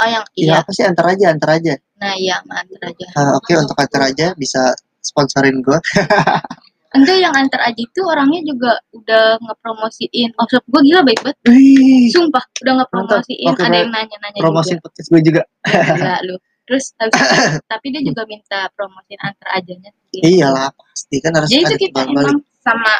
Oh 0.01 0.07
yang 0.07 0.23
ya 0.33 0.41
iya. 0.41 0.53
apa 0.63 0.71
sih? 0.71 0.83
Antar 0.87 1.05
aja 1.13 1.25
antar 1.35 1.49
aja. 1.59 1.73
Nah 1.99 2.13
iya 2.15 2.39
antar 2.41 2.81
aja. 2.89 3.05
Ah, 3.13 3.35
oke 3.37 3.51
untuk 3.53 3.75
antar 3.77 4.01
aja 4.07 4.31
bisa 4.39 4.71
sponsorin 5.03 5.59
gue 5.59 5.77
enggak 6.95 7.17
yang 7.19 7.33
antar 7.35 7.59
aja 7.65 7.75
itu 7.81 8.01
orangnya 8.05 8.41
juga 8.47 8.71
udah 8.93 9.41
ngepromosiin. 9.41 10.29
Workshop 10.37 10.63
gue 10.69 10.81
gila 10.87 11.01
baik 11.03 11.19
banget. 11.25 11.37
Wih, 11.49 12.07
sumpah 12.13 12.43
udah 12.63 12.73
ngepromosiin. 12.79 13.49
Mantap. 13.49 13.59
Oke, 13.59 13.67
ada 13.67 13.77
yang 13.81 13.91
nanya-nanya 13.91 14.39
juga. 14.39 14.81
podcast 14.85 15.07
gue 15.11 15.21
juga. 15.25 15.41
Gila 15.67 16.17
lu 16.29 16.35
terus 16.63 16.95
habis 16.95 17.13
itu, 17.13 17.27
tapi 17.71 17.85
dia 17.91 18.01
juga 18.01 18.23
minta 18.23 18.67
promosiin 18.73 19.19
antar 19.19 19.47
ajanya 19.55 19.89
iyalah 20.15 20.69
pasti 20.71 21.17
kan 21.19 21.31
harus 21.33 21.49
jadi 21.49 21.63
itu 21.65 21.75
kita 21.81 22.01
balik 22.01 22.15
emang 22.15 22.39
sama 22.59 22.93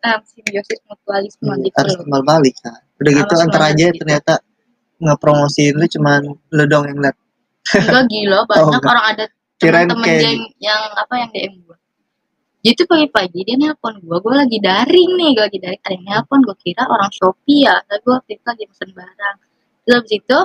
um, 0.00 0.20
simbiosis 0.24 0.80
mutualisme 0.84 1.44
Iya, 1.46 1.62
gitu 1.62 1.76
harus 1.76 1.94
timbal 1.98 2.22
balik 2.22 2.54
kan 2.58 2.80
udah 2.96 3.12
gitu 3.12 3.32
antar 3.38 3.62
aja 3.66 3.86
gitu. 3.88 3.98
ternyata 4.00 4.34
ngepromosiin 4.98 5.74
lu 5.76 5.86
cuman 5.88 6.20
lu 6.28 6.64
dong 6.66 6.84
yang 6.84 7.00
liat. 7.00 7.16
Enggak 7.72 8.04
gila. 8.12 8.38
Banyak 8.44 8.60
Oh, 8.60 8.68
enggak. 8.68 8.84
orang 8.86 9.06
ada 9.08 9.24
temen-temen 9.56 10.04
kayak- 10.04 10.24
yang, 10.24 10.40
yang 10.60 10.82
apa 10.92 11.14
yang 11.16 11.30
DM 11.32 11.54
gue 11.60 11.76
jadi 12.60 12.74
tuh 12.76 12.86
pagi-pagi 12.86 13.40
dia 13.40 13.56
nelpon 13.56 13.96
gue 13.96 14.16
gue 14.20 14.34
lagi 14.36 14.58
daring 14.60 15.10
nih 15.16 15.30
gue 15.32 15.44
lagi 15.48 15.58
daring. 15.58 15.80
Ada 15.80 15.94
yang 15.96 16.04
nelpon 16.04 16.40
gue 16.44 16.56
kira 16.60 16.84
orang 16.84 17.08
Shopee 17.08 17.64
ya. 17.64 17.80
Tapi 17.80 18.00
gue 18.04 18.12
waktu 18.12 18.30
itu 18.36 18.44
lagi 18.44 18.64
pesen 18.68 18.90
barang. 18.92 19.36
Terus 19.80 19.94
habis 19.96 20.12
itu 20.12 20.38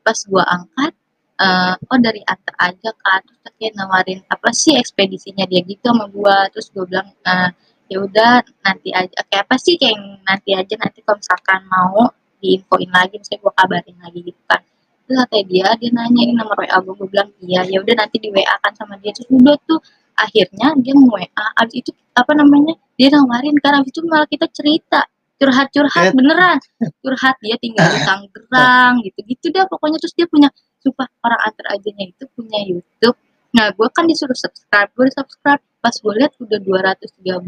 pas 0.00 0.18
gue 0.24 0.44
angkat 0.48 0.92
eh 1.38 1.74
oh 1.90 1.98
dari 2.02 2.20
antar 2.26 2.54
aja 2.58 2.90
kan 2.98 3.22
terus 3.22 3.54
dia 3.58 3.70
nawarin 3.78 4.20
apa 4.26 4.50
sih 4.50 4.74
ekspedisinya 4.74 5.46
dia 5.46 5.62
gitu 5.62 5.86
sama 5.86 6.10
gue 6.10 6.36
terus 6.50 6.66
gue 6.74 6.84
bilang 6.90 7.08
eh, 7.22 7.50
ya 7.88 7.98
udah 8.04 8.44
nanti 8.64 8.88
aja. 8.92 9.18
Kayak 9.28 9.42
apa 9.48 9.56
sih 9.56 9.74
kayak 9.80 9.96
yang 9.96 10.04
nanti 10.22 10.50
aja 10.54 10.74
nanti 10.76 10.98
kalau 11.02 11.18
misalkan 11.18 11.60
mau 11.72 12.12
diinfoin 12.38 12.90
lagi 12.92 13.14
misalnya 13.18 13.40
gue 13.42 13.52
kabarin 13.56 13.96
lagi 14.04 14.20
gitu 14.28 14.42
kan. 14.46 14.60
Terus 15.08 15.16
katanya 15.24 15.44
dia 15.48 15.66
dia 15.80 15.90
nanya 15.96 16.20
ini 16.28 16.32
nomor 16.36 16.56
WA 16.60 16.76
gue 16.84 16.94
gue 17.00 17.08
bilang 17.08 17.28
iya 17.40 17.60
ya 17.64 17.78
udah 17.80 17.94
nanti 17.96 18.16
di 18.20 18.28
WA 18.30 18.54
kan 18.60 18.72
sama 18.76 18.94
dia. 19.00 19.10
Terus 19.16 19.28
udah 19.32 19.56
tuh 19.64 19.80
akhirnya 20.14 20.68
dia 20.84 20.94
mau 20.94 21.16
WA 21.16 21.44
abis 21.64 21.74
itu 21.80 21.90
apa 22.14 22.32
namanya 22.36 22.74
dia 23.00 23.08
nawarin 23.10 23.56
kan. 23.58 23.72
Abis 23.80 23.90
itu 23.96 24.00
malah 24.04 24.28
kita 24.28 24.46
cerita 24.52 25.08
curhat-curhat 25.38 26.12
beneran. 26.12 26.58
Curhat 27.00 27.36
dia 27.40 27.56
tinggal 27.62 27.86
di 27.94 28.00
Tangerang 28.02 28.94
gitu-gitu 29.06 29.54
dah 29.54 29.64
pokoknya. 29.70 29.98
Terus 30.02 30.14
dia 30.18 30.26
punya 30.26 30.50
sumpah 30.82 31.06
orang 31.22 31.40
antar 31.46 31.66
ajanya 31.78 32.04
itu 32.10 32.24
punya 32.34 32.58
YouTube. 32.66 33.16
Nah 33.54 33.72
gue 33.72 33.88
kan 33.94 34.04
disuruh 34.04 34.36
subscribe 34.36 34.90
gue 34.92 35.08
subscribe. 35.14 35.62
Pas 35.78 35.94
gue 35.94 36.12
lihat 36.18 36.34
udah 36.42 36.58
213 36.58 37.46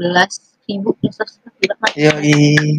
ribu 0.70 0.90
yang 1.02 1.14
subscribe. 1.14 1.58
Yoi. 1.98 2.78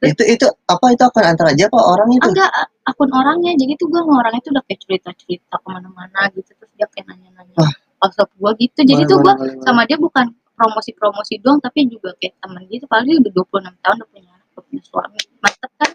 itu 0.00 0.24
itu 0.24 0.48
apa 0.64 0.96
itu 0.96 1.04
akan 1.04 1.24
antar 1.28 1.52
aja 1.52 1.68
apa 1.68 1.76
orang 1.76 2.08
itu? 2.16 2.24
Enggak 2.32 2.50
akun 2.88 3.10
orangnya. 3.12 3.52
Jadi 3.54 3.72
tuh 3.78 3.86
gue 3.92 4.00
orangnya 4.00 4.40
tuh 4.42 4.50
udah 4.56 4.64
kayak 4.64 4.80
cerita-cerita 4.82 5.54
ke 5.60 5.68
mana-mana 5.68 6.26
gitu. 6.32 6.50
Terus 6.56 6.72
dia 6.74 6.88
kayak 6.88 7.14
nanya-nanya. 7.14 7.56
WhatsApp 8.00 8.32
gue 8.32 8.50
gitu. 8.64 8.80
Jadi 8.80 9.02
Boleh, 9.04 9.10
tuh 9.12 9.16
gue 9.20 9.34
sama 9.60 9.84
dia 9.84 10.00
bukan 10.00 10.26
promosi-promosi 10.60 11.40
doang 11.40 11.56
tapi 11.64 11.88
juga 11.88 12.12
kayak 12.20 12.36
temen 12.36 12.60
gitu 12.68 12.84
paling 12.84 13.16
udah 13.24 13.32
26 13.32 13.80
tahun 13.80 13.96
udah 13.96 14.08
punya 14.12 14.30
anak 14.36 14.46
udah 14.52 14.62
punya 14.68 14.82
suami. 14.84 15.20
Mantep 15.40 15.70
kan? 15.80 15.90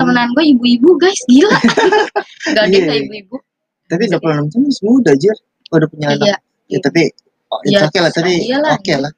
Temenan 0.00 0.28
gue 0.32 0.44
ibu-ibu 0.56 0.90
guys. 0.96 1.20
Gila. 1.28 1.52
Gak 2.56 2.64
ada 2.64 2.72
Iya. 2.72 2.86
kayak 2.88 3.00
ibu-ibu. 3.04 3.36
Tapi 3.92 4.02
26 4.08 4.24
tahun 4.24 4.62
masih 4.64 4.84
muda 4.88 5.10
aja 5.12 5.32
udah 5.68 5.88
punya 5.92 6.06
anak. 6.16 6.24
Iya. 6.24 6.36
Ya, 6.68 6.78
tapi 6.80 7.02
oh, 7.52 7.60
itu 7.68 7.76
Iya, 7.76 7.88
oke 7.88 7.98
lah 8.00 8.12
tadi 8.12 8.32
iya 8.44 8.56
lah, 8.60 8.72
oke 8.80 8.94
lah. 8.96 9.12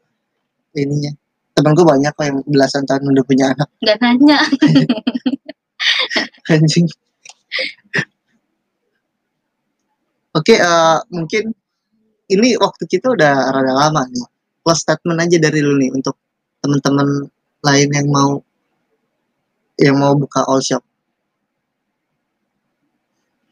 Ininya. 0.74 1.12
Temen 1.54 1.72
gue 1.78 1.86
banyak 1.86 2.12
kok 2.14 2.24
yang 2.26 2.38
belasan 2.46 2.82
tahun 2.86 3.06
udah 3.14 3.24
punya 3.26 3.54
anak. 3.54 3.68
Nggak 3.78 3.96
nanya. 4.02 4.38
Anjing. 6.54 6.86
Oke 10.30 10.54
eh, 10.58 10.98
mungkin 11.10 11.54
ini 12.30 12.54
waktu 12.54 12.86
kita 12.86 13.10
udah 13.10 13.50
rada 13.50 13.74
lama 13.74 14.06
nih 14.06 14.26
close 14.60 14.82
statement 14.84 15.18
aja 15.20 15.36
dari 15.40 15.60
lu 15.60 15.76
nih 15.80 15.90
untuk 15.92 16.16
teman-teman 16.60 17.28
lain 17.64 17.88
yang 17.92 18.08
mau 18.08 18.32
yang 19.80 19.96
mau 19.96 20.12
buka 20.12 20.44
all 20.44 20.60
shop. 20.60 20.84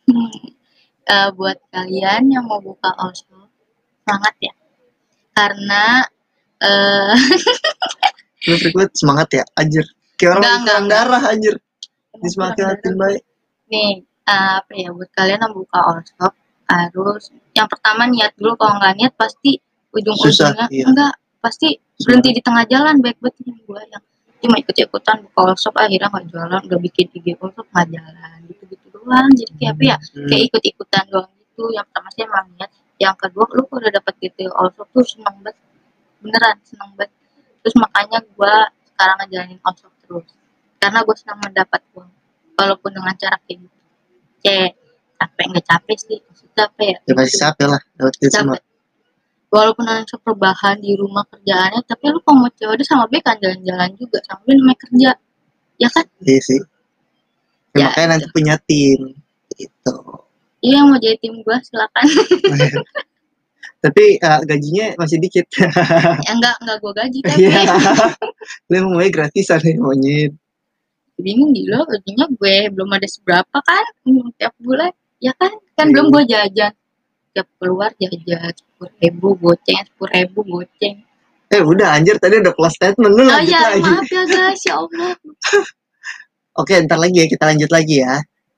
Hmm, 0.08 0.32
eh, 1.08 1.28
buat 1.32 1.56
kalian 1.72 2.32
yang 2.32 2.44
mau 2.44 2.60
buka 2.60 2.92
all 2.96 3.12
shop 3.12 3.48
semangat 4.04 4.34
ya. 4.40 4.54
Karena 5.36 5.84
eh 6.58 7.14
lu 8.48 8.56
frequent 8.60 8.92
semangat 8.96 9.28
ya 9.40 9.44
anjir. 9.56 9.84
Kayak 10.18 10.40
orang 10.40 10.42
Enggak, 10.42 10.58
kurang 10.64 10.86
darah 10.88 11.22
anjir. 11.28 11.54
Disemangatin 12.18 12.94
baik. 12.96 13.22
Nih 13.68 14.04
eh, 14.28 14.50
apa 14.60 14.72
ya 14.76 14.88
buat 14.92 15.10
kalian 15.16 15.40
yang 15.44 15.54
buka 15.56 15.78
all 15.80 16.00
shop 16.04 16.32
harus 16.68 17.32
yang 17.56 17.64
pertama 17.64 18.04
niat 18.04 18.36
dulu 18.36 18.52
kalau 18.60 18.76
nggak 18.76 18.94
niat 19.00 19.12
pasti 19.16 19.56
ujung-ujungnya 19.94 20.66
iya. 20.68 20.85
enggak 20.88 21.12
pasti 21.38 21.79
berhenti 22.03 22.31
di 22.35 22.42
tengah 22.42 22.64
jalan 22.68 22.98
baik 23.01 23.18
banget 23.22 23.46
yang 23.46 23.59
gue 23.62 23.81
yang 23.94 24.03
cuma 24.38 24.55
ikut-ikutan 24.62 25.16
buka 25.27 25.40
all 25.51 25.59
shop 25.59 25.74
akhirnya 25.74 26.07
nggak 26.11 26.27
jalan 26.31 26.61
udah 26.62 26.79
bikin 26.79 27.07
IG 27.11 27.35
all 27.42 27.51
shop 27.51 27.66
nggak 27.74 27.88
jalan 27.90 28.38
gitu-gitu 28.46 28.87
doang. 28.94 29.29
Jadi 29.35 29.53
kayak 29.59 29.72
apa 29.74 29.83
ya 29.83 29.96
Hmm. 29.98 30.29
kayak 30.31 30.42
ikut-ikutan 30.53 31.05
doang 31.11 31.33
gitu. 31.42 31.64
Yang 31.74 31.85
pertama 31.90 32.09
sih 32.14 32.22
emang 32.22 32.46
niat 32.55 32.70
yang 32.98 33.14
kedua 33.14 33.44
lu 33.55 33.62
udah 33.66 33.90
dapet 33.90 34.14
gitu 34.22 34.46
all 34.55 34.70
shop 34.74 34.88
tuh 34.94 35.03
seneng 35.07 35.37
banget. 35.42 35.57
Beneran 36.22 36.57
seneng 36.62 36.90
banget. 36.94 37.11
Terus 37.66 37.74
makanya 37.83 38.18
gue 38.22 38.55
sekarang 38.94 39.16
ngejalanin 39.27 39.59
all 39.66 39.74
shop 39.74 39.92
terus. 40.07 40.27
Karena 40.79 40.98
gue 41.03 41.16
senang 41.18 41.38
mendapat 41.42 41.81
uang 41.98 42.11
walaupun 42.55 42.90
dengan 42.94 43.14
cara 43.18 43.37
kayak 43.42 43.59
gitu. 43.59 43.79
Kayak 44.38 44.70
capek 45.18 45.44
nggak 45.51 45.66
capek 45.66 45.98
sih. 45.98 46.18
Maksudnya 46.22 46.64
apa 46.70 46.83
ya? 46.87 46.98
Ya 47.03 47.12
pasti 47.18 47.37
capek 47.42 47.66
lah 47.66 47.81
dapat 47.98 48.14
duit 48.22 48.31
semua. 48.31 48.55
capek 48.55 48.67
walaupun 49.48 49.84
ada 49.88 50.16
perubahan 50.20 50.76
di 50.80 50.92
rumah 50.96 51.24
kerjaannya 51.32 51.80
tapi 51.88 52.12
lu 52.12 52.20
kalau 52.20 52.44
mau 52.44 52.50
COD 52.52 52.80
sama 52.84 53.08
B 53.08 53.20
kan 53.24 53.37
jalan-jalan 53.40 53.90
juga 53.96 54.20
sama 54.28 54.40
B 54.44 54.56
namanya 54.56 54.78
kerja. 54.80 55.11
Ya 55.78 55.88
kan? 55.94 56.04
Iya 56.24 56.40
sih. 56.42 56.61
Ya, 57.76 57.78
Ya, 57.78 57.87
makanya 57.92 58.08
nanti 58.16 58.26
punya 58.34 58.54
tim 58.66 59.00
gitu. 59.54 59.94
Iya 60.58 60.82
yang 60.82 60.87
mau 60.90 60.98
jadi 60.98 61.16
tim 61.22 61.34
gue 61.40 61.56
silakan. 61.64 62.04
Tapi 63.84 64.18
eh, 64.18 64.40
gajinya 64.42 64.87
masih 64.98 65.22
dikit. 65.22 65.46
Ya 66.26 66.30
enggak 66.34 66.56
enggak 66.66 66.76
gue 66.82 66.92
gaji 66.98 67.18
tapi. 67.22 67.40
Iya. 67.46 67.62
Lu 68.74 68.90
maunya 68.90 69.11
gratisan 69.14 69.62
nih 69.62 69.78
monyet. 69.78 70.32
Bingung 71.18 71.54
gila 71.54 71.87
gajinya 71.87 72.26
gue 72.26 72.56
belum 72.74 72.90
ada 72.90 73.06
seberapa 73.06 73.56
kan 73.62 73.84
tiap 74.34 74.54
bulan. 74.58 74.90
Ya 75.22 75.30
kan? 75.38 75.54
Kan 75.78 75.88
Iya. 75.88 75.92
belum 75.94 76.06
gue 76.11 76.24
jajan 76.26 76.72
tiap 77.34 77.48
keluar 77.60 77.90
jajan 77.98 78.52
sepuluh 78.52 78.92
ribu 79.00 79.28
goceng 79.38 79.82
sepuluh 79.88 80.12
ribu 80.12 80.40
goceng. 80.46 80.96
Eh 81.48 81.62
udah 81.64 81.96
anjir 81.96 82.16
tadi 82.20 82.44
udah 82.44 82.52
close 82.52 82.76
statement 82.76 83.12
lu 83.12 83.24
oh 83.24 83.28
lanjut 83.28 83.56
ya 83.56 83.62
lagi. 83.72 83.88
maaf 83.88 84.10
ya 84.12 84.22
guys 84.28 84.62
ya 84.64 84.74
allah. 84.76 85.12
Oke 86.60 86.74
ntar 86.84 86.98
lagi 87.00 87.16
ya 87.22 87.26
kita 87.30 87.44
lanjut 87.54 87.70
lagi 87.70 87.96
ya 88.04 88.14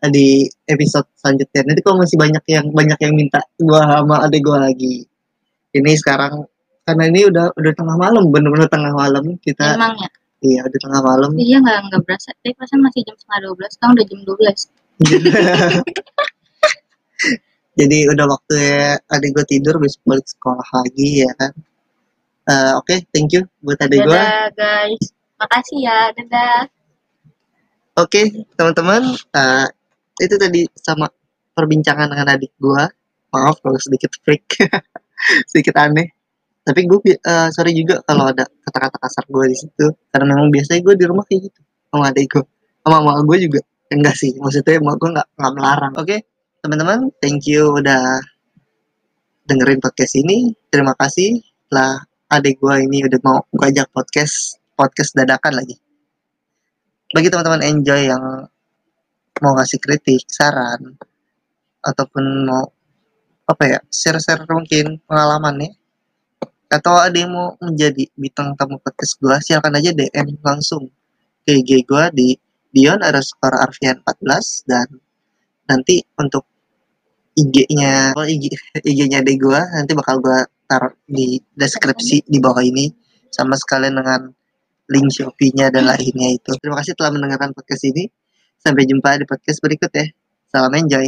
di 0.09 0.49
episode 0.67 1.07
selanjutnya. 1.21 1.61
Nanti 1.69 1.81
kalau 1.85 2.01
masih 2.01 2.17
banyak 2.17 2.45
yang 2.49 2.67
banyak 2.73 2.99
yang 2.99 3.15
minta 3.15 3.41
gua 3.61 3.85
sama 3.85 4.25
adek 4.25 4.41
gua 4.43 4.67
lagi. 4.67 5.05
Ini 5.71 5.93
sekarang 6.01 6.49
karena 6.83 7.05
ini 7.13 7.29
udah 7.29 7.53
udah 7.55 7.73
tengah 7.77 7.97
malam 8.01 8.25
bener-bener 8.33 8.67
tengah 8.67 8.93
malam 8.97 9.37
kita 9.39 9.77
emang 9.77 9.95
ya? 10.01 10.11
Iya 10.41 10.61
udah 10.67 10.81
tengah 10.81 11.01
malam. 11.05 11.31
Iya 11.37 11.57
nggak 11.61 11.79
nggak 11.93 12.03
berasa. 12.09 12.33
Tapi 12.41 12.57
perasaan 12.57 12.81
masih 12.81 13.05
jam 13.05 13.17
setengah 13.21 13.41
dua 13.45 13.55
belas 13.55 13.71
sekarang 13.77 13.93
udah 13.95 14.07
jam 14.09 14.21
dua 14.25 14.37
belas 14.41 14.59
jadi 17.79 17.99
udah 18.11 18.27
waktu 18.27 18.59
adik 19.11 19.31
gue 19.37 19.45
tidur 19.47 19.79
besok 19.79 20.03
balik 20.07 20.27
sekolah 20.27 20.69
lagi 20.75 21.27
ya 21.27 21.33
kan 21.37 21.53
Eh, 22.51 22.73
oke 22.75 23.07
thank 23.15 23.31
you 23.31 23.47
buat 23.63 23.79
adik 23.79 24.03
gue 24.03 24.11
dadah 24.11 24.51
guys 24.59 25.15
makasih 25.39 25.79
ya 25.87 26.11
dadah 26.19 26.67
Oke, 27.99 28.33
teman-teman, 28.57 29.03
eh, 29.13 29.67
itu 30.25 30.35
tadi 30.41 30.65
sama 30.79 31.11
perbincangan 31.53 32.09
dengan 32.09 32.33
adik 32.33 32.55
gua. 32.57 32.89
Maaf 33.29 33.61
kalau 33.61 33.77
sedikit 33.77 34.15
freak, 34.25 34.47
sedikit 35.51 35.77
aneh. 35.77 36.09
Tapi 36.65 36.87
gue 36.87 37.19
sorry 37.53 37.77
juga 37.77 38.01
kalau 38.09 38.31
ada 38.31 38.47
kata-kata 38.65 38.97
kasar 39.05 39.25
gue 39.29 39.45
di 39.53 39.57
situ, 39.59 39.87
karena 40.09 40.33
memang 40.33 40.49
biasanya 40.49 40.81
gue 40.87 40.95
di 40.97 41.05
rumah 41.05 41.29
kayak 41.29 41.51
gitu 41.51 41.61
sama 41.91 42.09
adik 42.09 42.27
gue, 42.31 42.45
sama 42.87 42.99
mama 43.05 43.21
gue 43.27 43.39
juga. 43.51 43.61
Enggak 43.91 44.15
sih, 44.17 44.33
maksudnya 44.39 44.81
mama 44.81 44.97
gue 44.97 45.11
nggak 45.21 45.29
nggak 45.37 45.53
melarang. 45.61 45.93
Oke, 46.01 46.17
teman-teman, 46.61 47.09
thank 47.25 47.49
you 47.49 47.73
udah 47.73 48.21
dengerin 49.49 49.81
podcast 49.81 50.13
ini. 50.17 50.53
Terima 50.69 50.93
kasih 50.97 51.41
lah 51.73 52.05
adik 52.31 52.61
gue 52.61 52.77
ini 52.85 53.03
udah 53.09 53.21
mau 53.25 53.43
gue 53.51 53.67
ajak 53.75 53.91
podcast 53.91 54.59
podcast 54.79 55.19
dadakan 55.19 55.59
lagi 55.59 55.75
bagi 57.11 57.27
teman-teman 57.27 57.63
enjoy 57.67 58.07
yang 58.07 58.23
mau 59.43 59.53
ngasih 59.59 59.83
kritik, 59.83 60.23
saran, 60.31 60.95
ataupun 61.83 62.47
mau 62.47 62.71
apa 63.51 63.63
ya 63.67 63.79
share-share 63.91 64.47
mungkin 64.47 65.03
pengalamannya 65.11 65.75
atau 66.71 66.95
ada 67.03 67.19
yang 67.19 67.35
mau 67.35 67.59
menjadi 67.59 68.07
bintang 68.15 68.55
tamu 68.55 68.79
podcast 68.79 69.19
gua 69.19 69.43
silakan 69.43 69.83
aja 69.83 69.91
DM 69.91 70.39
langsung 70.39 70.87
ke 71.43 71.59
IG 71.59 71.83
gua 71.83 72.15
di 72.15 72.39
Dion 72.71 73.03
underscore 73.03 73.59
Arfian 73.59 73.99
14 74.07 74.71
dan 74.71 74.87
nanti 75.67 76.07
untuk 76.15 76.47
IG-nya 77.41 78.13
oh 78.17 78.27
IG 78.29 78.53
IG-nya 78.85 79.25
de 79.25 79.33
gua 79.41 79.65
nanti 79.73 79.97
bakal 79.97 80.21
gua 80.21 80.45
taruh 80.69 80.93
di 81.09 81.41
deskripsi 81.57 82.29
di 82.29 82.39
bawah 82.39 82.63
ini 82.63 82.93
sama 83.33 83.57
sekalian 83.57 83.97
dengan 83.97 84.31
link 84.91 85.09
Shopee-nya 85.15 85.71
dan 85.71 85.87
lainnya 85.87 86.35
itu. 86.35 86.51
Terima 86.59 86.83
kasih 86.83 86.99
telah 86.99 87.15
mendengarkan 87.15 87.55
podcast 87.55 87.87
ini. 87.87 88.11
Sampai 88.59 88.85
jumpa 88.85 89.17
di 89.17 89.25
podcast 89.25 89.63
berikut 89.63 89.89
ya. 89.95 90.07
Salam 90.51 90.75
enjoy. 90.75 91.07